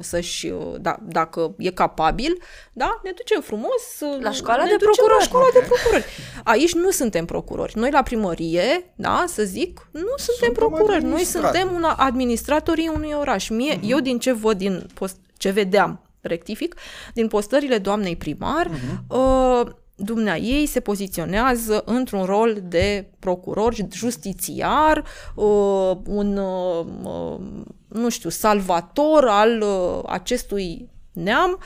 [0.00, 2.38] să-și, da, dacă e capabil,
[2.72, 3.82] da, ne ducem frumos
[4.20, 5.18] La școala ne de ducem procurori.
[5.18, 6.04] La școala de procurori.
[6.44, 7.78] Aici nu suntem procurori.
[7.78, 10.88] Noi la primărie, da, să zic, nu suntem Suntem procurori.
[10.90, 11.56] Noi administratori.
[11.58, 13.48] suntem una, administratorii unui oraș.
[13.48, 13.90] Mie, Mhm.
[13.90, 16.74] eu din ce văd din post, ce vedeam, rectific,
[17.14, 19.16] din postările doamnei primar, Mhm.
[19.18, 19.66] uh,
[20.02, 27.40] dumnea ei se poziționează într-un rol de procuror, justițiar, uh, un, uh, uh,
[27.88, 31.58] nu știu, salvator al uh, acestui neam,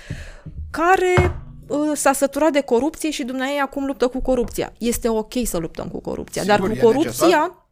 [0.70, 4.72] care uh, s-a săturat de corupție și dumneavoastră acum luptă cu corupția.
[4.78, 7.63] Este ok să luptăm cu corupția, Sigur, dar e cu corupția necesar.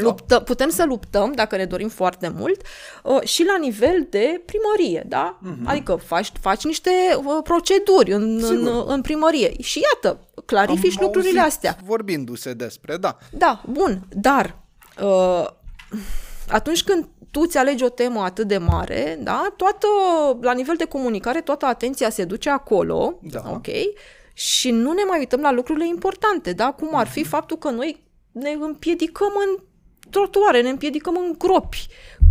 [0.00, 2.62] Luptă, putem să luptăm, dacă ne dorim foarte mult,
[3.02, 5.38] uh, și la nivel de primărie, da?
[5.64, 8.84] Adică faci, faci niște uh, proceduri în, în, Sigur.
[8.86, 11.76] în primărie și iată, clarifici Am lucrurile auzit astea.
[11.84, 13.16] Vorbindu-se despre, da.
[13.30, 14.56] Da, bun, dar
[15.02, 15.46] uh,
[16.48, 19.86] atunci când tu îți alegi o temă atât de mare, da, toată,
[20.40, 23.42] la nivel de comunicare, toată atenția se duce acolo, Da.
[23.50, 23.66] ok?
[24.32, 26.72] Și nu ne mai uităm la lucrurile importante, da?
[26.72, 29.62] Cum ar fi faptul că noi ne împiedicăm în
[30.12, 31.86] trotuare, ne împiedicăm în gropi,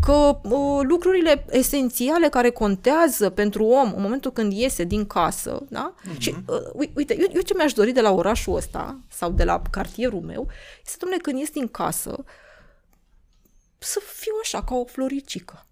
[0.05, 5.93] că uh, lucrurile esențiale care contează pentru om în momentul când iese din casă, da?
[6.17, 9.43] Și uh, ui- uite, eu, eu ce mi-aș dori de la orașul ăsta sau de
[9.43, 10.47] la cartierul meu,
[10.85, 12.23] este, domnule, când ies din casă,
[13.77, 15.65] să fiu așa, ca o floricică.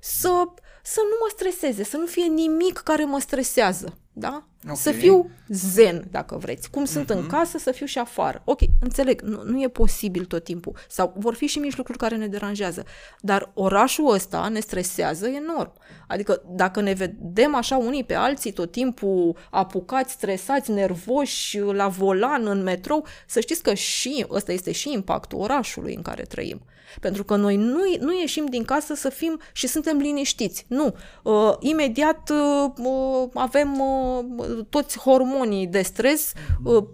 [0.00, 0.44] Să,
[0.82, 3.98] să nu mă streseze, să nu fie nimic care mă stresează.
[4.12, 4.44] Da?
[4.68, 4.76] Ok.
[4.76, 6.70] Să fiu zen, dacă vreți.
[6.70, 8.42] Cum sunt în casă, să fiu și afară.
[8.44, 10.76] Ok, înțeleg, nu, nu e posibil tot timpul.
[10.88, 12.84] Sau vor fi și mici lucruri care ne deranjează.
[13.20, 15.72] Dar orașul ăsta ne stresează enorm.
[16.06, 22.46] Adică dacă ne vedem așa unii pe alții tot timpul apucați, stresați, nervoși, la volan,
[22.46, 26.62] în metrou, să știți că și ăsta este și impactul orașului în care trăim.
[27.00, 30.64] Pentru că noi nu, nu ieșim din casă să fim și suntem liniștiți.
[30.68, 30.94] Nu.
[31.22, 34.24] Uh, imediat uh, uh, avem uh,
[34.70, 36.32] toți hormonii de stres,
[36.64, 36.84] uh,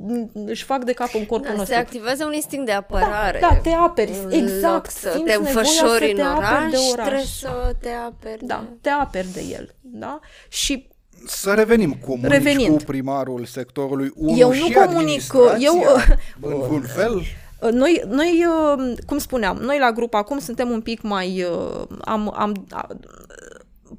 [0.47, 1.79] își fac de cap în corpul Da, se nostru.
[1.79, 3.39] activează un instinct de apărare.
[3.41, 4.73] Da, te aperi, În exact.
[4.75, 7.07] loc să Simți te nevoia înfășori să în te aperi oraș, de oraș.
[7.07, 8.47] trebuie să te aperi.
[8.47, 9.75] Da, de- te aperi de el.
[9.81, 10.21] Da?
[10.49, 10.89] Și
[11.27, 11.93] Să revenim.
[12.07, 12.79] Comunici Revenind.
[12.79, 15.97] cu primarul sectorului 1 Eu nu și comunic, administrația eu-
[16.41, 17.15] în vreun fel?
[17.61, 18.45] Uh, Noi, noi,
[18.79, 21.43] uh, cum spuneam, noi la grup acum suntem un pic mai...
[21.51, 22.87] uh, Am, am, a-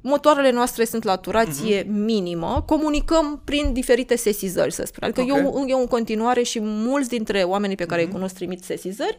[0.02, 1.88] motoarele noastre sunt la turație uh-huh.
[1.88, 5.08] minimă, comunicăm prin diferite sesizări, să spun.
[5.08, 5.28] Adică Ok.
[5.28, 8.06] eu, eu în continuare și mulți dintre oamenii pe care uh-huh.
[8.06, 9.18] îi cunosc trimit sesizări,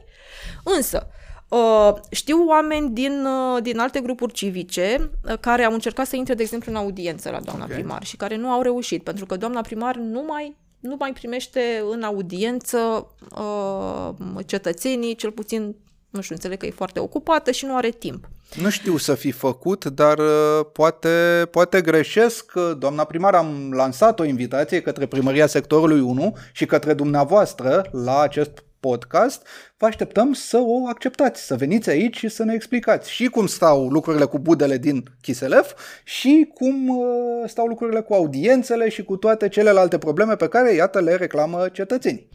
[0.63, 1.07] însă
[1.47, 6.33] uh, știu oameni din, uh, din alte grupuri civice uh, care au încercat să intre,
[6.33, 7.71] de exemplu, în audiență la doamna Ok.
[7.71, 11.83] primar și care nu au reușit, pentru că doamna primar nu mai nu mai primește
[11.89, 13.07] în audiență
[13.37, 14.09] uh,
[14.45, 15.75] cetățenii, cel puțin,
[16.09, 18.29] nu știu, înțeleg că e foarte ocupată și nu are timp.
[18.55, 22.51] Nu știu să fi făcut, dar uh, poate, poate greșesc.
[22.55, 28.19] Uh, Doamna primar, am lansat o invitație către primăria sectorului 1 și către dumneavoastră la
[28.19, 29.47] acest podcast.
[29.77, 33.87] Vă așteptăm să o acceptați, să veniți aici și să ne explicați și cum stau
[33.89, 37.05] lucrurile cu budele din Chiselef și cum uh,
[37.47, 42.29] stau lucrurile cu audiențele și cu toate celelalte probleme pe care, iată, le reclamă cetățenii.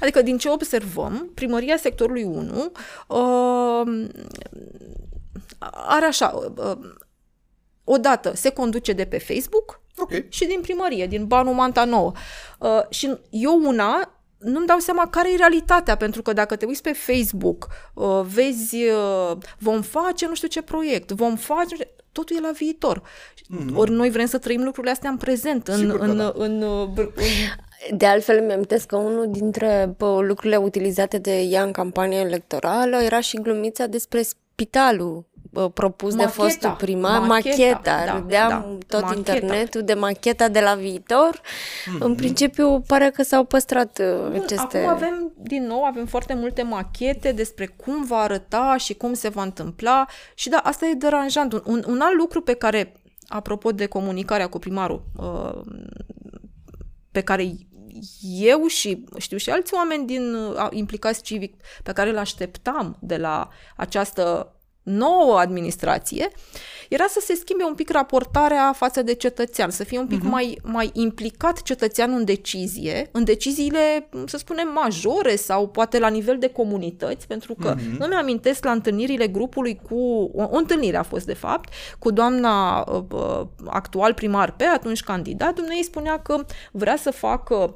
[0.00, 2.72] Adică, din ce observăm, primăria sectorului 1
[3.08, 4.06] uh,
[5.70, 6.76] are așa, uh,
[7.84, 10.10] odată se conduce de pe Facebook Ok.
[10.28, 12.12] și din primărie, din Banu Manta Nouă.
[12.58, 16.82] Uh, și eu una nu-mi dau seama care e realitatea, pentru că dacă te uiți
[16.82, 21.90] pe Facebook, uh, vezi, uh, vom face nu știu ce proiect, vom face, nu știu-
[22.12, 23.02] totul e la viitor.
[23.02, 23.74] Mm-hmm.
[23.74, 26.32] Ori noi vrem să trăim lucrurile astea în prezent, în, Sigur că în, da.
[26.34, 27.12] în, în, în,
[27.90, 32.96] De altfel, îmi amintesc că unul dintre bă, lucrurile utilizate de ea în campania electorală
[33.02, 35.26] era și glumița despre spitalul
[35.56, 39.34] bă, propus de Macheta, fostul primar, macheta, macheta, da, râdeam da, tot macheta.
[39.34, 41.40] internetul de macheta de la viitor.
[42.00, 44.78] În principiu, pare că s-au păstrat uh, Bun, aceste...
[44.78, 49.28] Acum avem, din nou, avem foarte multe machete despre cum va arăta și cum se
[49.28, 51.52] va întâmpla și da, asta e deranjant.
[51.52, 52.92] Un, un, un alt lucru pe care,
[53.26, 55.60] apropo de comunicarea cu primarul, uh,
[57.10, 57.42] pe care
[58.22, 63.16] eu și știu și alți oameni din uh, implicați civic pe care îl așteptam de
[63.16, 66.28] la această nouă administrație,
[66.88, 70.30] era să se schimbe un pic raportarea față de cetățean, să fie un pic uh-huh.
[70.30, 76.38] mai, mai implicat cetățeanul în decizie, în deciziile, să spunem, majore sau poate la nivel
[76.38, 77.98] de comunități, pentru că uh-huh.
[77.98, 82.80] nu mi-amintesc la întâlnirile grupului cu, o, o întâlnire a fost de fapt, cu doamna
[82.80, 87.74] uh, uh, actual primar pe atunci candidat, dumneavoastră spunea că vrea să facă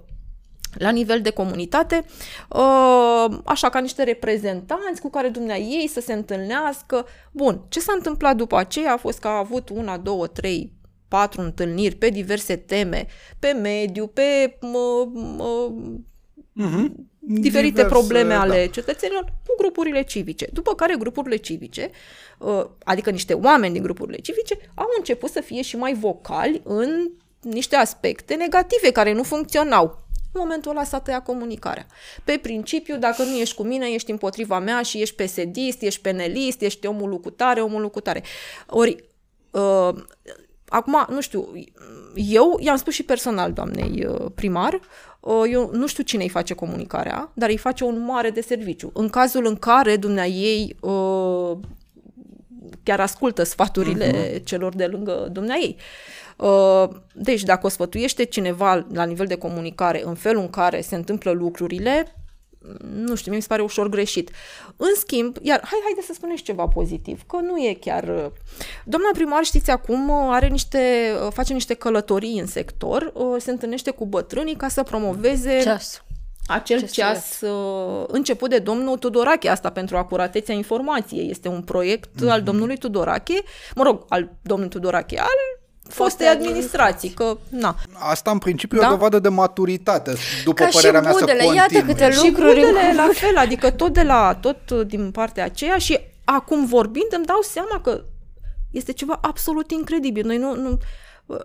[0.78, 2.04] la nivel de comunitate,
[2.48, 7.06] uh, așa ca niște reprezentanți cu care dumnea ei să se întâlnească.
[7.32, 10.72] Bun, ce s-a întâmplat după aceea a fost că a avut una, două, trei,
[11.08, 13.06] patru întâlniri pe diverse teme,
[13.38, 15.72] pe mediu, pe mă, mă,
[16.60, 16.92] Mm-hmm.
[17.20, 18.70] diferite Diverse, probleme ale da.
[18.70, 20.48] cetățenilor cu grupurile civice.
[20.52, 21.90] După care grupurile civice,
[22.38, 27.10] uh, adică niște oameni din grupurile civice, au început să fie și mai vocali în
[27.40, 30.08] niște aspecte negative care nu funcționau.
[30.32, 31.86] În momentul ăla s-a tăiat comunicarea.
[32.24, 36.60] Pe principiu, dacă nu ești cu mine, ești împotriva mea și ești pesedist, ești penelist,
[36.60, 38.22] ești omul lucutare, omul lucutare.
[38.66, 39.04] Ori,
[39.50, 39.94] uh,
[40.68, 41.52] acum, nu știu,
[42.14, 44.80] eu i-am spus și personal doamnei uh, primar,
[45.20, 48.90] uh, eu nu știu cine îi face comunicarea, dar îi face un mare de serviciu.
[48.94, 51.58] În cazul în care dumnea ei uh,
[52.82, 54.44] chiar ascultă sfaturile uh-huh.
[54.44, 55.76] celor de lângă dumnea ei.
[56.36, 60.94] Uh, Deci, dacă o sfătuiește cineva la nivel de comunicare în felul în care se
[60.94, 62.14] întâmplă lucrurile,
[62.94, 64.30] nu știu, mi se pare ușor greșit.
[64.76, 68.02] În schimb, iar hai, haide să spuneți ceva pozitiv, că nu e chiar...
[68.02, 68.30] uh,
[68.84, 73.50] Doamna primar, știți, acum uh, are niște, uh, face niște călătorii în sector, uh, se
[73.50, 76.02] întâlnește cu bătrânii ca să promoveze Ceas.
[76.50, 81.30] Acel Ce ceas uh, început de domnul Tudorache, asta pentru acuratețea informației.
[81.30, 83.42] Este un proiect al domnului Tudorache,
[83.74, 87.76] mă rog, al domnului Tudorache, al fostei administrații, că, na.
[87.92, 88.86] Asta în principiu e Da.
[88.86, 91.94] o dovadă de maturitate, după Ca și părerea mea, budele, să iată continue.
[91.94, 92.48] câte Și lucruri.
[92.60, 97.08] budele la fel, adică tot de la, tot uh, din partea aceea și acum vorbind
[97.16, 98.00] îmi dau seama că
[98.70, 100.26] este ceva absolut incredibil.
[100.26, 100.78] Noi nu, nu
[101.26, 101.38] uh,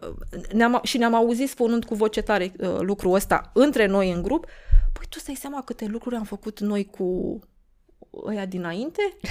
[0.54, 4.46] ne-am, și ne-am auzit spunând cu voce tare uh, lucrul ăsta între noi în grup.
[4.98, 7.40] Păi tu îți dai seama câte lucruri am făcut noi cu
[8.28, 9.02] ăia dinainte?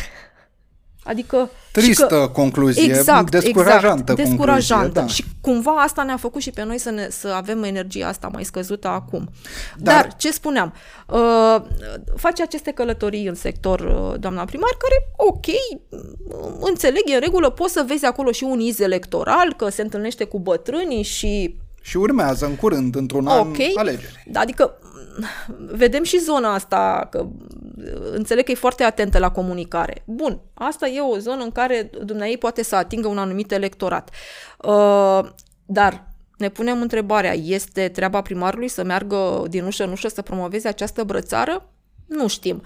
[1.07, 1.51] Adică...
[1.53, 5.01] și Tristă că- concluzie, exact, descurajantă exact, concluzie, descurajantă.
[5.01, 5.07] da.
[5.07, 8.45] Și cumva asta ne-a făcut și pe noi să, ne, să avem energia asta mai
[8.45, 9.29] scăzută acum.
[9.77, 10.75] Dar- Dar, Dar ce spuneam,
[11.09, 11.63] uh,
[12.17, 17.51] face aceste călătorii în sector, uh, doamna primar, care, ok, uh, înțeleg, e în regulă,
[17.51, 21.97] poți să vezi acolo și un iz electoral, că se întâlnește cu bătrânii și Și
[21.97, 23.57] urmează în curând, într-un an, Ok.
[23.75, 24.25] alegeri.
[24.27, 24.94] Da, adică m,
[25.57, 27.27] vedem și zona asta, că
[28.13, 30.03] înțeleg că e foarte atentă la comunicare.
[30.07, 34.11] Bun, asta e o zonă în care dumneai poate să atingă un anumit electorat.
[34.63, 35.21] Uh,
[35.67, 40.69] dar ne punem întrebarea, este treaba primarului să meargă din ușă în ușă să promoveze
[40.69, 41.69] această brățară?
[42.07, 42.63] Nu știm.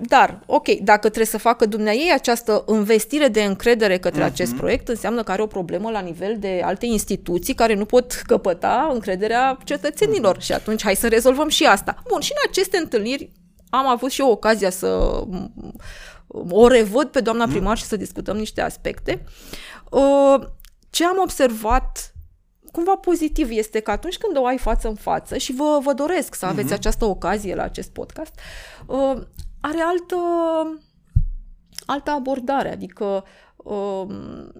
[0.00, 4.32] Dar, ok, dacă trebuie să facă dumneai această investire de încredere către uh-huh.
[4.32, 8.22] acest proiect, înseamnă că are o problemă la nivel de alte instituții care nu pot
[8.26, 10.36] căpăta încrederea cetățenilor.
[10.36, 10.40] Uh-huh.
[10.40, 12.02] Și atunci hai să rezolvăm și asta.
[12.08, 13.32] Bun, și în aceste întâlniri
[13.70, 15.52] am avut și eu ocazia să m,
[16.50, 19.24] o revăd pe doamna primar și să discutăm niște aspecte.
[19.90, 20.46] Uh,
[20.90, 22.10] Ce am observat
[22.72, 26.34] cumva pozitiv este că atunci când o ai față în față și vă, vă doresc
[26.34, 26.76] să aveți uh-huh.
[26.76, 28.32] această ocazie la acest podcast,
[28.86, 29.16] uh,
[29.60, 30.16] are altă,
[31.86, 33.24] altă abordare, adică
[33.56, 34.06] uh,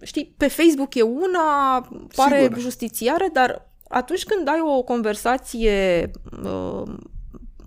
[0.03, 1.81] știi, pe Facebook e una,
[2.15, 2.59] pare Sigur.
[2.59, 6.11] justițiară, dar atunci când ai o conversație
[6.43, 6.83] uh,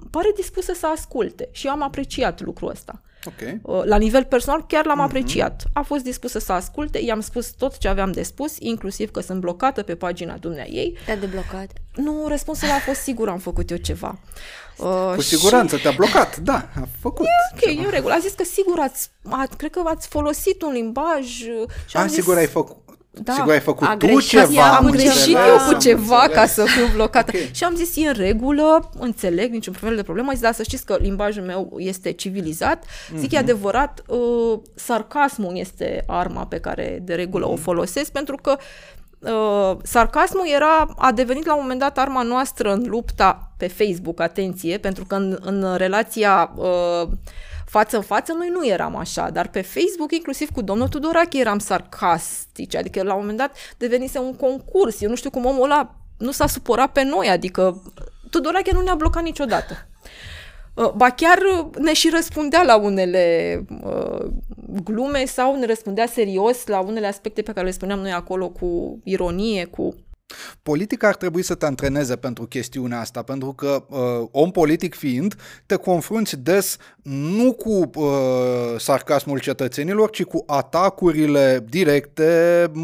[0.10, 3.02] pare dispusă să asculte și eu am apreciat lucrul ăsta.
[3.26, 3.60] Ok.
[3.62, 5.64] Uh, La nivel personal chiar l-am apreciat.
[5.74, 9.40] A fost dispusă să asculte, i-am spus tot ce aveam de spus, inclusiv că sunt
[9.40, 10.98] blocată pe pagina dumnea ei.
[11.06, 11.72] Te-a deblocat.
[11.96, 14.20] Nu, răspunsul a fost sigur, am făcut eu ceva.
[14.80, 17.26] Uh, Cu și- siguranță te-a blocat, da, a făcut.
[17.54, 18.14] Ok, e în regulă.
[18.14, 22.02] A zis că sigur ați, a, cred că ați folosit un limbaj uh, și A,
[22.02, 22.78] am zis, sigur ai făcut.
[23.12, 23.34] Da.
[23.34, 24.52] Sigur ai făcut A tu greșit ceva.
[24.54, 26.36] ea, am Am greșit înțeles, eu am cu ceva înțeles.
[26.38, 27.32] ca să fiu blocată.
[27.36, 27.52] Ok.
[27.52, 30.32] Și am zis, e în regulă, înțeleg, niciun fel de problemă.
[30.32, 32.84] Zic, dar să știți că limbajul meu este civilizat.
[33.18, 33.36] Zic, Mhm.
[33.36, 37.54] e adevărat, uh, sarcasmul este arma pe care de regulă Mhm.
[37.54, 38.58] o folosesc, pentru că
[39.20, 44.20] uh, sarcasmul era, a devenit la un moment dat arma noastră în lupta pe Facebook,
[44.20, 47.08] atenție, pentru că în, în relația uh,
[47.66, 51.60] față în față noi nu eram așa, dar pe Facebook, inclusiv cu domnul Tudorache, eram
[51.60, 55.02] sarcastici, adică la un moment dat devenise un concurs.
[55.02, 57.82] Eu nu știu cum omul ăla nu s-a supărat pe noi, adică
[58.30, 59.88] Tudorache nu ne-a blocat niciodată.
[60.74, 64.26] Uh, Ba chiar uh, ne și răspundea la unele uh,
[64.84, 69.00] glume sau ne răspundea serios la unele aspecte pe care le spuneam noi acolo cu
[69.04, 69.96] ironie, cu...
[70.64, 75.36] Politica ar trebui să te antreneze pentru chestiunea asta, pentru că uh, om politic fiind,
[75.66, 78.06] te confrunți des nu cu uh,
[78.78, 82.80] sarcasmul cetățenilor, ci cu atacurile directe, m,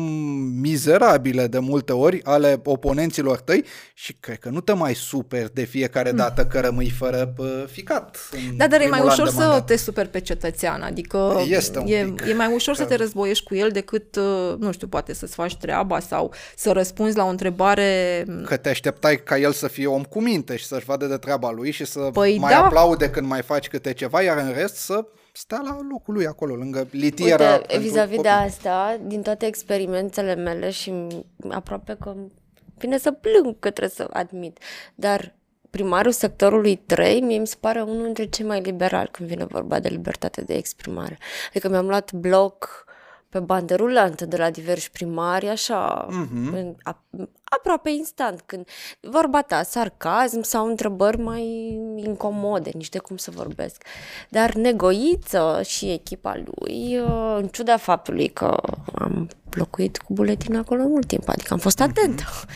[0.62, 5.64] mizerabile de multe ori, ale oponenților tăi și cred că nu te mai super de
[5.64, 8.18] fiecare dată că rămâi fără uh, ficat.
[8.50, 9.66] în Da, dar e mai primul an ușor de să mandat.
[9.66, 12.26] te superi pe cetățean, adică Este un e, pic.
[12.28, 15.56] e mai ușor să te războiești cu el decât, uh, nu știu, poate să-ți faci
[15.58, 18.24] treaba sau să răspunzi la o întrebare...
[18.46, 21.52] Că te așteptai ca el să fie om cu minte și să-și vadă de treaba
[21.52, 22.66] lui și să Păi mai da.
[22.66, 26.56] aplaude când mai faci câte ceva, iar în rest să stea la locul lui acolo,
[26.56, 27.52] lângă litiera.
[27.52, 28.46] Uite, pentru vis-a-vis de copii.
[28.46, 30.94] asta, din toate experiențele mele și
[31.50, 32.16] aproape că
[32.78, 34.58] vine să plâng că trebuie să admit,
[34.96, 35.36] dar
[35.70, 39.80] primarul sectorului 3 mie mi se pare unul dintre cei mai liberali când vine vorba
[39.80, 41.18] de libertate de exprimare.
[41.50, 42.85] Adică mi-am luat bloc
[43.36, 47.04] pe bandă rulantă de la diversi primari, așa, în, a,
[47.44, 48.68] aproape instant, când
[49.00, 51.44] vorba ta, sarcasm sau întrebări mai
[51.96, 53.84] incomode, nici de cum să vorbesc.
[54.30, 58.58] Dar Negoiță și echipa lui, uh, în ciuda faptului că
[58.96, 62.54] am locuit cu buletin acolo mult timp, adică am fost atentă, uh,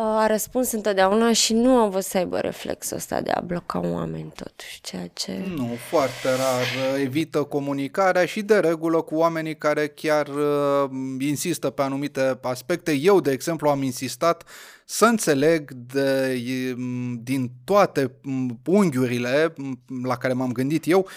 [0.00, 4.32] a răspuns întotdeauna și nu am văzut să aibă reflexul ăsta de a bloca oameni
[4.34, 5.44] totuși, ceea ce...
[5.56, 6.94] Nu, foarte rar.
[6.94, 12.92] uh, Evită comunicarea și de regulă cu oamenii care chiar uh, insistă pe anumite aspecte.
[12.92, 14.48] Eu, de exemplu, am insistat
[14.84, 16.34] să înțeleg de,
[16.76, 21.08] m, din toate m, unghiurile m, la care m-am gândit eu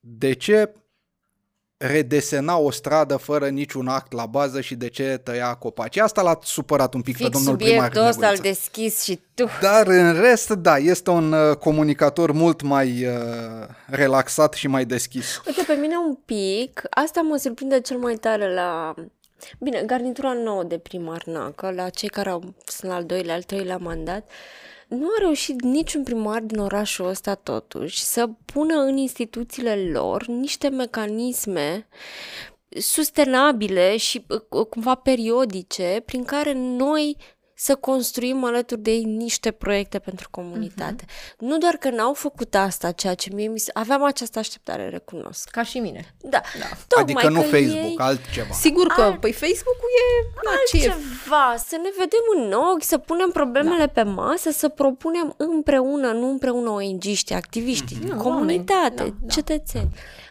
[0.00, 0.72] de ce
[1.78, 5.96] redesena o stradă fără niciun act la bază și de ce tăia copaci.
[5.96, 7.74] Asta l-a supărat un pic pe Fix domnul primar.
[7.74, 8.60] subiectul ăsta îl Negoiță.
[8.60, 9.48] deschis și tu.
[9.60, 15.40] Dar în rest, da, este un uh, comunicator mult mai uh, relaxat și mai deschis.
[15.46, 18.94] Uite, pe mine un pic, asta mă surprinde cel mai tare la...
[19.58, 23.34] Bine, garnitura nouă de primar, na, că la cei care au, sunt la al doilea,
[23.34, 24.30] al treilea mandat,
[24.88, 30.68] nu a reușit niciun primar din orașul ăsta totuși să pună în instituțiile lor niște
[30.68, 31.88] mecanisme
[32.68, 37.16] sustenabile și uh, cumva periodice prin care noi
[37.60, 41.04] să construim alături de ei niște proiecte pentru comunitate.
[41.04, 41.36] Uh-huh.
[41.38, 43.70] Nu doar că n-au făcut asta, ceea ce mie mi se...
[43.74, 45.48] aveam această așteptare, recunosc.
[45.48, 46.14] Ca și mine.
[46.20, 46.66] Da, da.
[46.88, 47.94] Tocmai adică nu că Facebook, ei...
[47.98, 48.52] altceva.
[48.52, 49.16] Sigur că, Al...
[49.20, 50.28] păi Facebook-ul e...
[50.44, 50.90] Na, ce e?
[50.90, 54.02] Altceva, să ne vedem în ochi, să punem problemele da.
[54.02, 59.34] pe masă, să propunem împreună, nu împreună ONG-ști, activiști, Nu, comunitate, oameni, da, da.
[59.34, 59.88] cetățeni.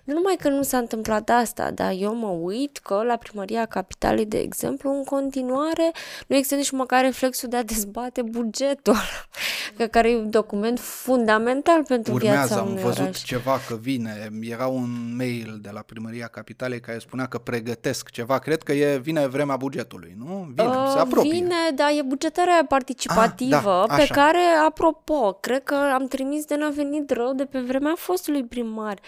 [0.08, 4.26] Nu numai că nu s-a întâmplat asta, dar eu mă uit că la Primăria Capitalei,
[4.26, 5.92] de exemplu, în continuare
[6.28, 8.96] nu există nici măcar reflexul de a dezbate bugetul,
[9.78, 13.24] că care e un document fundamental pentru Urmează, viața am unui văzut oraș.
[13.24, 14.30] ceva că vine.
[14.42, 18.40] Era un mail de la Primăria Capitalei care spunea că pregătesc ceva.
[18.40, 20.48] Cred că e, vine vremea bugetului, nu?
[20.56, 21.32] Vine, Uh, se apropie.
[21.32, 24.14] Vine, da, e bugetarea participativă, Ah, da, pe așa.
[24.14, 29.00] care, apropo, cred că am trimis de n-a venit rău de pe vremea fostului primar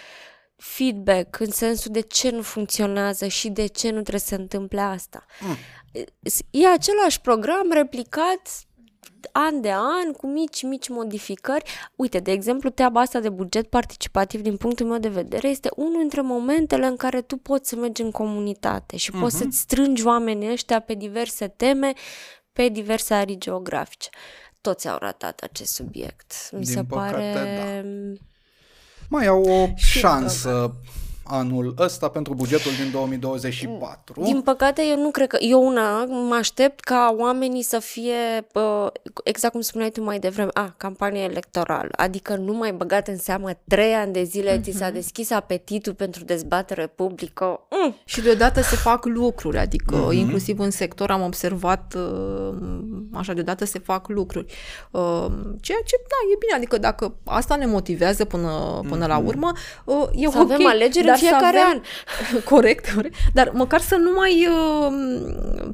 [0.60, 4.82] feedback în sensul de ce nu funcționează și de ce nu trebuie să se întâmple
[4.82, 5.26] asta.
[5.40, 5.56] Mm.
[6.50, 8.64] E același program replicat
[9.32, 11.64] an de an, cu mici, mici modificări.
[11.96, 16.00] Uite, de exemplu, treaba asta de buget participativ, din punctul meu de vedere, este unul
[16.00, 19.44] dintre momentele în care tu poți să mergi în comunitate și poți Mhm.
[19.44, 21.94] să-ți strângi oamenii ăștia pe diverse teme,
[22.54, 24.10] pe diverse arii geografice.
[24.62, 26.34] Toți au ratat acest subiect.
[26.52, 27.84] Mi Din se păcate, pare...
[29.12, 30.74] Mai au o Și- șansă
[31.30, 34.22] anul ăsta pentru bugetul din 2024.
[34.22, 35.38] Din păcate, eu nu cred că...
[35.40, 38.92] Eu una mă aștept ca oamenii să fie, bă,
[39.24, 41.90] exact cum spuneai tu mai devreme, a, campanie electorală.
[41.92, 44.62] Adică nu mai băgat în seamă trei ani de zile, mm-hmm.
[44.62, 47.60] ți s-a deschis apetitul pentru dezbatere publică.
[47.70, 47.96] Mm.
[48.06, 50.16] Și deodată se fac lucruri, adică mm-hmm.
[50.16, 52.58] inclusiv în sector am observat, uh,
[53.14, 54.54] așa, deodată se fac lucruri.
[54.92, 55.26] Uh,
[55.62, 59.52] Ceea ce, da, e bine, adică dacă asta ne motivează până, până la urmă,
[59.86, 60.52] uh, e Să ok.
[60.52, 61.82] avem alegeri în dar să fiecare avem-
[62.54, 64.48] corect, corect, dar măcar să nu mai...
[64.48, 65.70] Uh,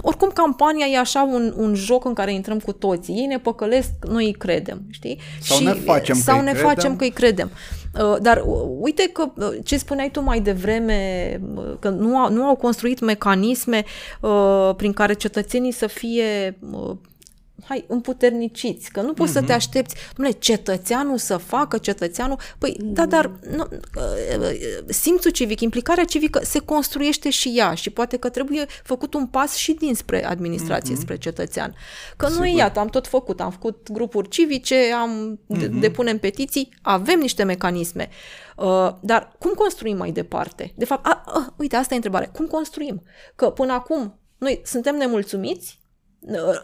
[0.00, 3.14] oricum, campania e așa un, un joc în care intrăm cu toții.
[3.14, 5.18] Ei ne păcălesc, noi îi credem, știi?
[5.40, 6.68] Sau ne facem că Sau îi ne credem.
[6.68, 7.50] facem că îi credem.
[8.00, 12.32] Uh, Dar uh, uite că uh, ce spuneai tu mai devreme, uh, că nu au,
[12.32, 13.84] nu au construit mecanisme
[14.20, 16.90] uh, prin care cetățenii să fie uh,
[17.64, 19.34] hai, împuterniciți, că nu poți mm-hmm.
[19.34, 22.92] să te aștepți, domnule, cetățeanul să facă, cetățeanul, păi, mm.
[22.92, 28.28] da, dar nu, uh, simțul civic, implicarea civică se construiește și ea și poate că
[28.28, 31.00] trebuie făcut un pas și dinspre administrație, mm-hmm.
[31.00, 31.74] spre cetățean.
[32.16, 32.60] Că noi, Sigur.
[32.60, 35.80] iată, am tot făcut, am făcut grupuri civice, am mm-hmm.
[35.80, 38.08] depunem petiții, avem niște mecanisme.
[38.56, 40.72] Uh, dar cum construim mai departe?
[40.76, 42.30] De fapt, a, a, uite, asta e întrebarea.
[42.30, 43.02] Cum construim?
[43.34, 45.81] Că până acum noi suntem nemulțumiți, uh,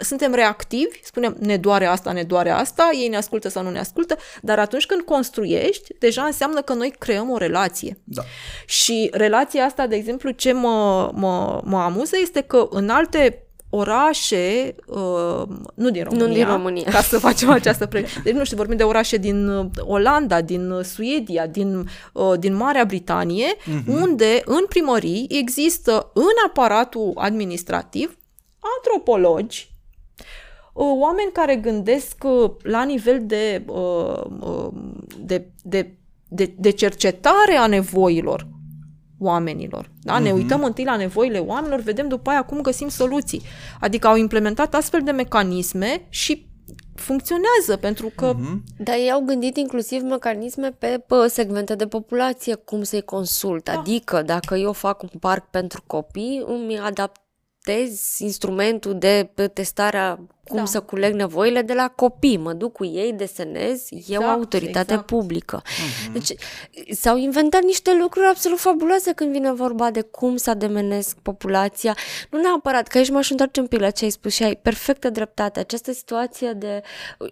[0.01, 3.79] suntem reactivi, spunem ne doare asta, ne doare asta, ei ne ascultă sau nu ne
[3.79, 7.99] ascultă, dar atunci când construiești, deja înseamnă că noi creăm o relație.
[8.05, 8.23] Da.
[8.67, 14.75] Și relația asta, de exemplu, ce mă, mă, mă amuză este că în alte orașe,
[14.87, 15.43] uh,
[15.75, 16.91] nu din România, din România.
[16.91, 18.07] ca să facem această pre...
[18.23, 22.55] Deci nu știu, vorbim de orașe din uh, Olanda, din uh, Suedia, din, uh, din
[22.55, 23.87] Marea Britanie, uh-huh.
[23.87, 28.18] unde în primării există în aparatul administrativ
[28.77, 29.71] antropologi
[30.73, 34.69] uh, oameni care gândesc uh, la nivel de, uh, uh,
[35.19, 35.97] de, de,
[36.29, 38.47] de, de cercetare a nevoilor
[39.19, 39.91] oamenilor.
[40.03, 40.19] Da?
[40.19, 40.23] Mm-hmm.
[40.23, 43.43] Ne uităm întâi la nevoile oamenilor, vedem după aia cum găsim soluții.
[43.81, 46.47] Adică au implementat astfel de mecanisme și
[46.95, 48.35] funcționează pentru că...
[48.35, 48.79] Mm-hmm.
[48.79, 53.65] Dar ei au gândit inclusiv mecanisme pe, pe segmente de populație, cum să-i consult.
[53.65, 53.79] Da.
[53.79, 56.79] Adică dacă eu fac un parc pentru copii, îmi
[57.69, 60.65] adaptez instrumentul de testarea cum da.
[60.65, 62.37] să culeg nevoile de la copii.
[62.37, 65.07] Mă duc cu ei, desenez, exact, eu autoritate exact.
[65.07, 65.63] publică.
[65.63, 66.13] Uh-huh.
[66.13, 66.33] Deci
[66.91, 71.97] s-au inventat niște lucruri absolut fabuloase când vine vorba de cum să ademenesc populația.
[72.31, 75.11] Nu neapărat, că aici m-aș întoarce un pic la ce ai spus și ai perfectă
[75.11, 75.61] dreptate.
[75.61, 76.83] Această situație de...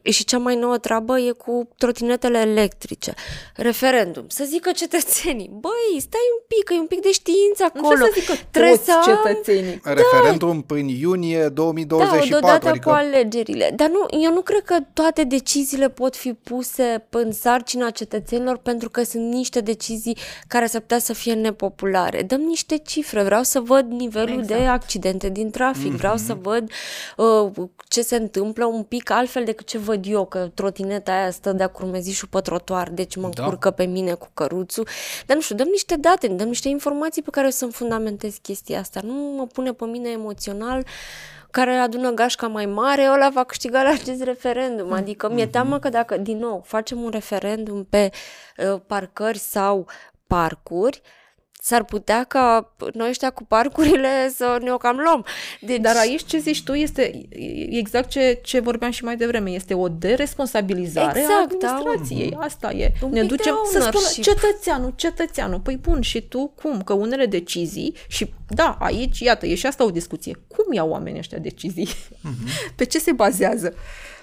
[0.03, 3.15] Și cea mai nouă treabă e cu trotinetele electrice.
[3.55, 4.25] Referendum.
[4.29, 7.97] Să zică cetățenii, băi, stai un pic, că e un pic de știință acolo.
[7.97, 9.81] Nu să zică Trebuie toți să cetățenii.
[9.85, 10.75] Referendum da.
[10.75, 12.47] prin iunie 2024.
[12.47, 13.73] Da, adică alegerile.
[13.77, 18.91] Dar nu, eu nu cred că toate deciziile pot fi puse în sarcina cetățenilor pentru
[18.91, 20.17] că sunt niște decizii
[20.49, 22.23] care s-ar putea să fie nepopulare.
[22.23, 24.61] Dăm niște cifre, vreau să văd nivelul exact.
[24.61, 25.97] de accidente din trafic, mm-hmm.
[25.97, 26.71] vreau să văd
[27.17, 31.53] uh, ce se întâmplă un pic altfel decât ce văd eu, că trotineta aia stă
[31.53, 33.43] de-a curmezișul pe trotuar, deci mă da.
[33.43, 34.87] încurcă pe mine cu căruțul.
[35.27, 38.81] Dar nu știu, dăm niște date, dăm niște informații pe care o să-mi fundamentez chestia
[38.81, 39.01] asta.
[39.05, 40.85] Nu mă pune pe mine emoțional
[41.51, 44.93] care adună gașca mai mare, ăla va câștiga la acest referendum.
[44.93, 48.11] Adică mi-e teamă că dacă, din nou, facem un referendum pe
[48.57, 49.87] uh, parcări sau
[50.27, 51.01] parcuri,
[51.67, 55.25] s-ar putea ca noi ăștia cu parcurile să ne o cam luăm.
[55.61, 55.81] Deci...
[55.81, 57.29] Dar aici ce zici tu este
[57.71, 61.69] exact ce, ce vorbeam și mai devreme, este o deresponsabilizare exact, a da.
[61.69, 62.31] administrației.
[62.31, 62.39] Da.
[62.39, 62.93] Asta e.
[63.03, 65.61] Un ne ducem să spună cetățeanul, cetățeanul.
[65.61, 66.83] Păi bun, și tu cum?
[66.83, 70.39] Că unele decizii și da, aici, iată, e și asta o discuție.
[70.49, 71.89] Cum iau oamenii ăștia decizii?
[71.89, 72.75] Uh-huh.
[72.77, 73.75] Pe ce se bazează?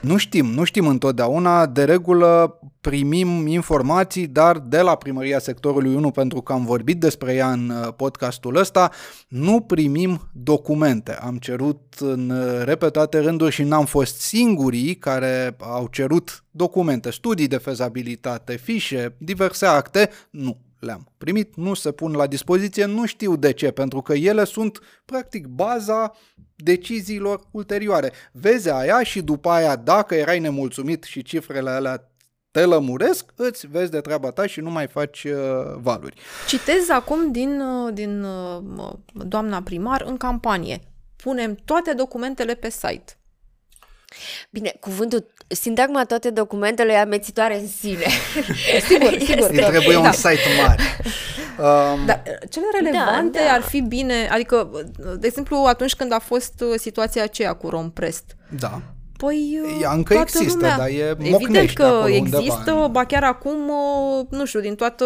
[0.04, 1.66] Nu știm, nu știm întotdeauna.
[1.66, 7.34] De regulă primim informații, dar de la primăria sectorului 1, pentru că am vorbit despre
[7.34, 8.92] ea în uh, podcastul ăsta,
[9.28, 11.14] nu primim documente.
[11.16, 17.48] Am cerut în uh, repetate rânduri și n-am fost singurii care au cerut documente, studii
[17.48, 20.10] de fezabilitate, fișe, diverse acte.
[20.30, 24.44] Nu, le-am primit, nu se pun la dispoziție, nu știu de ce, pentru că ele
[24.44, 26.12] sunt practic baza
[26.56, 28.12] deciziilor ulterioare.
[28.32, 32.08] Vezi aia și după aia, dacă erai nemulțumit și cifrele alea
[32.52, 35.34] te lămuresc, îți vezi de treaba ta și nu mai faci uh,
[35.76, 36.16] valuri.
[36.48, 40.80] Citez acum din, uh, din uh, doamna primar în campanie.
[41.16, 43.18] Punem toate documentele pe site.
[44.50, 48.06] Bine, cuvântul, sintagma toate documentele e amețitoare în sine.
[48.90, 49.50] sigur, sigur.
[49.50, 50.00] Îi trebuie da.
[50.00, 50.84] un site mare.
[51.60, 53.54] Um, Dar cele relevante da, da.
[53.54, 54.70] ar fi bine, adică,
[55.20, 58.36] de exemplu, atunci când a fost situația aceea cu Romprest.
[58.60, 58.82] Da.
[59.18, 60.78] Păi, Ea încă există, lumea.
[60.78, 62.88] dar e Evident că există, undeva.
[62.88, 63.72] ba chiar acum,
[64.30, 65.06] nu știu, din toată,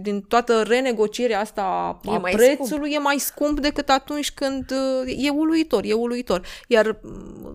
[0.00, 2.94] din toată renegocierea asta e a mai prețului scump.
[2.94, 4.70] e mai scump decât atunci când
[5.06, 6.42] e uluitor, e uluitor.
[6.68, 7.00] Iar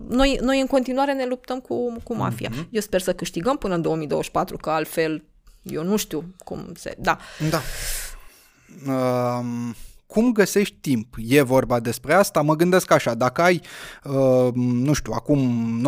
[0.08, 2.50] noi, noi în continuare ne luptăm cu, cu mafia.
[2.50, 2.68] Mm-hmm.
[2.70, 5.24] Eu sper să câștigăm până în 2024, că altfel
[5.70, 6.94] eu nu știu cum se...
[6.98, 7.18] Da.
[7.50, 7.60] Da.
[8.86, 9.74] Um
[10.06, 11.14] cum găsești timp?
[11.18, 12.42] E vorba despre asta?
[12.42, 13.60] Mă gândesc așa, dacă ai,
[14.04, 15.80] uh, nu știu, acum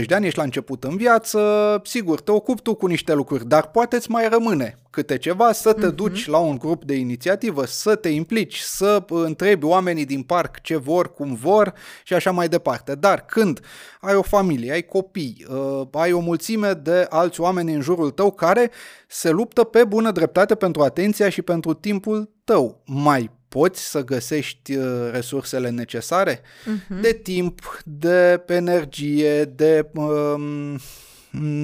[0.00, 1.40] 19-20 de ani, ești la început în viață,
[1.84, 5.72] sigur, te ocupi tu cu niște lucruri, dar poate îți mai rămâne câte ceva să
[5.72, 5.94] te uh-huh.
[5.94, 10.76] duci la un grup de inițiativă, să te implici, să întrebi oamenii din parc ce
[10.76, 11.72] vor, cum vor
[12.04, 12.94] și așa mai departe.
[12.94, 13.60] Dar când
[14.00, 18.32] ai o familie, ai copii, uh, ai o mulțime de alți oameni în jurul tău
[18.32, 18.70] care
[19.08, 24.76] se luptă pe bună dreptate pentru atenția și pentru timpul tău, mai poți să găsești
[24.76, 27.00] uh, resursele necesare uh-huh.
[27.00, 30.78] de timp, de energie, de um,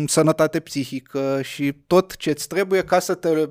[0.06, 3.46] sănătate psihică și tot ce îți trebuie ca să te uh,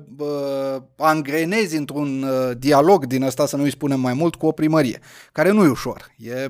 [0.96, 4.98] angrenezi într-un uh, dialog din ăsta, să nu-i spunem mai mult, cu o primărie,
[5.32, 6.46] care nu e ușor, e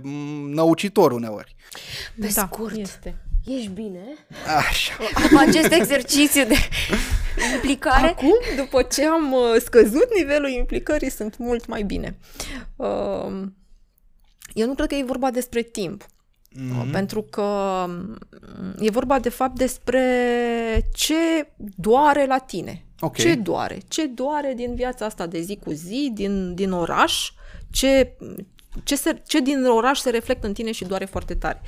[0.46, 1.56] năucitor uneori.
[2.20, 3.24] Pe da, scurt, este.
[3.44, 4.04] ești bine?
[4.68, 4.94] Așa.
[5.30, 6.54] Am acest exercițiu de
[7.54, 8.06] implicare.
[8.06, 12.18] Acum, după ce am uh, scăzut nivelul implicării, sunt mult mai bine.
[12.76, 13.42] Uh,
[14.52, 16.06] eu nu cred că e vorba despre timp.
[16.56, 16.90] Mm-hmm.
[16.92, 18.16] Pentru că mm,
[18.78, 20.04] e vorba de fapt despre
[20.92, 22.84] ce doare la tine.
[23.00, 23.24] Okay.
[23.24, 23.78] Ce doare?
[23.88, 27.32] Ce doare din viața asta de zi cu zi, din, din oraș?
[27.70, 28.12] Ce,
[28.84, 31.60] ce, se, ce din oraș se reflectă în tine și doare foarte tare?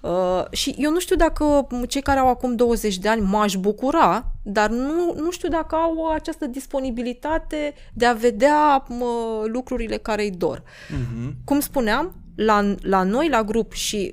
[0.00, 4.32] Uh, și eu nu știu dacă cei care au acum 20 de ani m-aș bucura,
[4.42, 10.30] dar nu, nu știu dacă au această disponibilitate de a vedea mă, lucrurile care îi
[10.30, 10.60] dor.
[10.60, 11.32] Uh-huh.
[11.44, 14.12] Cum spuneam, la, la noi, la grup și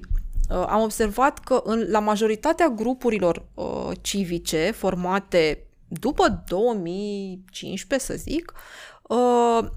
[0.49, 8.53] uh, am observat că în, la majoritatea grupurilor uh, civice formate după 2015, să zic,
[9.01, 9.69] uh,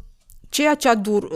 [0.48, 1.28] ceea ce a dur,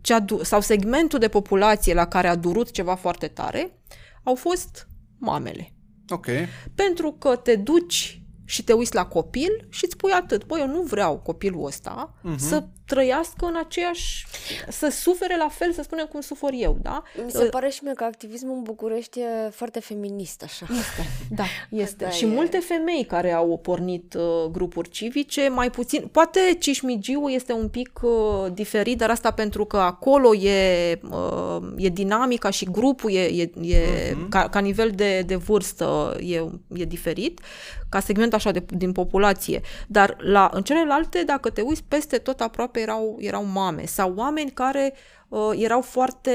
[0.00, 3.78] ce a dur, sau segmentul de populație la care a durut ceva foarte tare
[4.22, 4.88] au fost
[5.18, 5.72] mamele.
[6.08, 6.26] Ok.
[6.74, 10.46] Pentru că te duci și te uiți la copil și îți spui atât.
[10.46, 12.36] Băi, eu nu vreau copilul ăsta uh-huh.
[12.36, 14.26] să trăiască în aceeași...
[14.68, 17.02] să sufere la fel, să spunem, cum sufăr eu, da?
[17.24, 20.66] Mi se pare și mie că activismul în București e foarte feminist, așa.
[20.70, 22.04] Este, da, este.
[22.04, 22.26] Da, și e...
[22.26, 26.08] multe femei care au pornit uh, grupuri civice, mai puțin...
[26.12, 31.88] Poate Cismigiu este un pic uh, diferit, dar asta pentru că acolo e, uh, e
[31.88, 34.28] dinamica și grupul e, e, e uh-huh.
[34.28, 37.40] ca, ca nivel de, de vârstă e, e diferit,
[37.88, 39.60] ca segment așa de, din populație.
[39.86, 44.50] Dar la, în celelalte, dacă te uiți, peste tot aproape erau, erau mame sau oameni
[44.50, 44.94] care
[45.28, 46.32] uh, erau foarte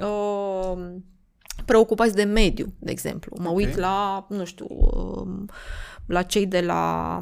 [0.00, 0.94] uh,
[1.64, 3.36] preocupați de mediu, de exemplu.
[3.40, 3.64] Mă okay.
[3.64, 5.48] uit la, nu știu, uh,
[6.06, 7.18] la cei de la...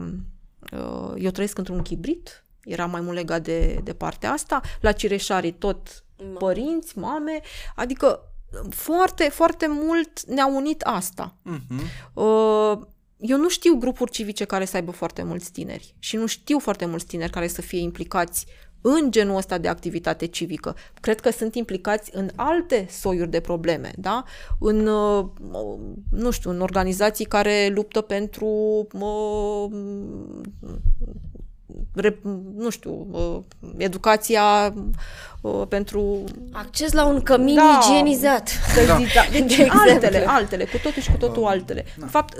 [0.72, 5.52] Uh, eu trăiesc într-un chibrit, era mai mult legat de, de partea asta, la cireșarii
[5.52, 6.38] tot Ma.
[6.38, 7.40] părinți, mame,
[7.74, 8.20] adică
[8.70, 11.34] foarte, foarte mult ne-a unit asta.
[11.44, 12.12] Uh-huh.
[12.14, 12.78] Uh,
[13.26, 16.86] eu nu știu grupuri civice care să aibă foarte mulți tineri și nu știu foarte
[16.86, 18.46] mulți tineri care să fie implicați
[18.80, 20.76] în genul ăsta de activitate civică.
[21.00, 24.24] Cred că sunt implicați în alte soiuri de probleme, da?
[24.60, 25.26] În, uh,
[26.10, 28.46] nu știu, în organizații care luptă pentru
[28.92, 29.68] uh,
[32.54, 33.06] nu știu,
[33.76, 34.74] educația
[35.48, 36.24] pentru...
[36.52, 38.50] Acces la un cămin da, igienizat.
[38.86, 38.98] Da.
[39.32, 41.84] Deci de altele, altele, cu totul și cu totul altele.
[41.96, 42.04] Da.
[42.04, 42.36] De fapt,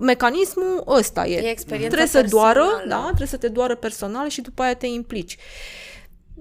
[0.00, 1.56] mecanismul ăsta e.
[1.68, 5.36] e trebuie să doară, da, trebuie să te doară personal și după aia te implici.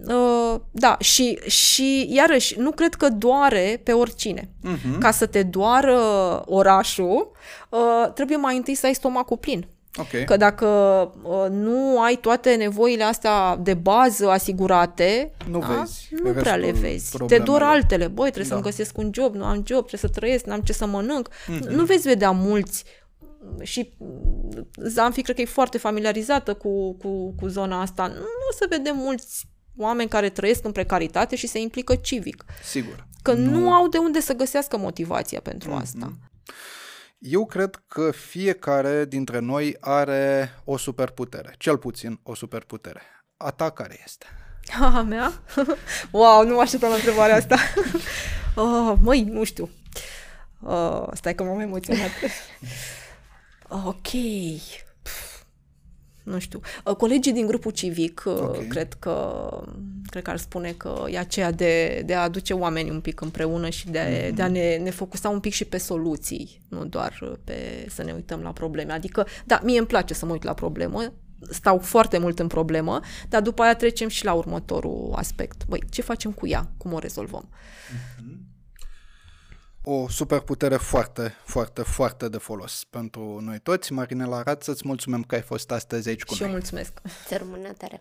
[0.07, 4.49] Uh, da, și, și iarăși, nu cred că doare pe oricine.
[4.63, 4.97] Uh-huh.
[4.99, 5.99] Ca să te doară
[6.45, 7.31] orașul,
[7.69, 9.67] uh, trebuie mai întâi să ai stomacul plin.
[9.97, 10.23] Okay.
[10.23, 10.65] Că dacă
[11.23, 16.07] uh, nu ai toate nevoile astea de bază asigurate, nu, da, vezi.
[16.23, 17.09] nu prea le vezi.
[17.09, 17.45] Problemele.
[17.45, 18.07] Te dor altele.
[18.07, 18.49] Băi, trebuie da.
[18.49, 21.29] să-mi găsesc un job, nu am job, trebuie să trăiesc, nu am ce să mănânc.
[21.29, 21.67] Mm-hmm.
[21.67, 22.83] Nu vezi vedea mulți
[23.61, 23.93] și
[24.75, 28.07] Zanfi cred că e foarte familiarizată cu, cu, cu zona asta.
[28.07, 32.45] Nu o să vedem mulți oameni care trăiesc în precaritate și se implică civic.
[32.63, 33.07] Sigur.
[33.21, 35.81] Că nu, nu au de unde să găsească motivația pentru mm-hmm.
[35.81, 36.11] asta.
[37.19, 43.01] Eu cred că fiecare dintre noi are o superputere, cel puțin o superputere.
[43.37, 44.25] A ta care este?
[44.95, 45.31] A mea?
[46.11, 47.57] wow, nu mă așteptam la întrebarea asta.
[48.63, 49.69] oh, măi, nu știu.
[50.63, 52.09] Oh, stai că m-am emoționat.
[53.69, 54.11] ok
[56.29, 56.59] nu știu.
[56.85, 58.67] Uh, colegii din grupul civic uh, okay.
[58.67, 59.47] cred că
[60.09, 63.69] cred că ar spune că e aceea de, de a aduce oamenii un pic împreună
[63.69, 64.33] și de, mm-hmm.
[64.33, 68.11] de a ne, ne focusa un pic și pe soluții, nu doar pe să ne
[68.11, 68.91] uităm la probleme.
[68.91, 71.13] Adică, da, mie îmi place să mă uit la problemă,
[71.49, 72.99] stau foarte mult în problemă,
[73.29, 75.65] dar după aia trecem și la următorul aspect.
[75.67, 76.71] Băi, ce facem cu ea?
[76.77, 77.49] Cum o rezolvăm?
[77.49, 78.48] Mm-hmm
[79.83, 83.93] o superputere foarte, foarte, foarte de folos pentru noi toți.
[83.93, 86.49] Marinela Rat, să-ți mulțumim că ai fost astăzi aici cu și noi.
[86.49, 87.01] Și eu mulțumesc.
[87.27, 87.99] Să rămână tare.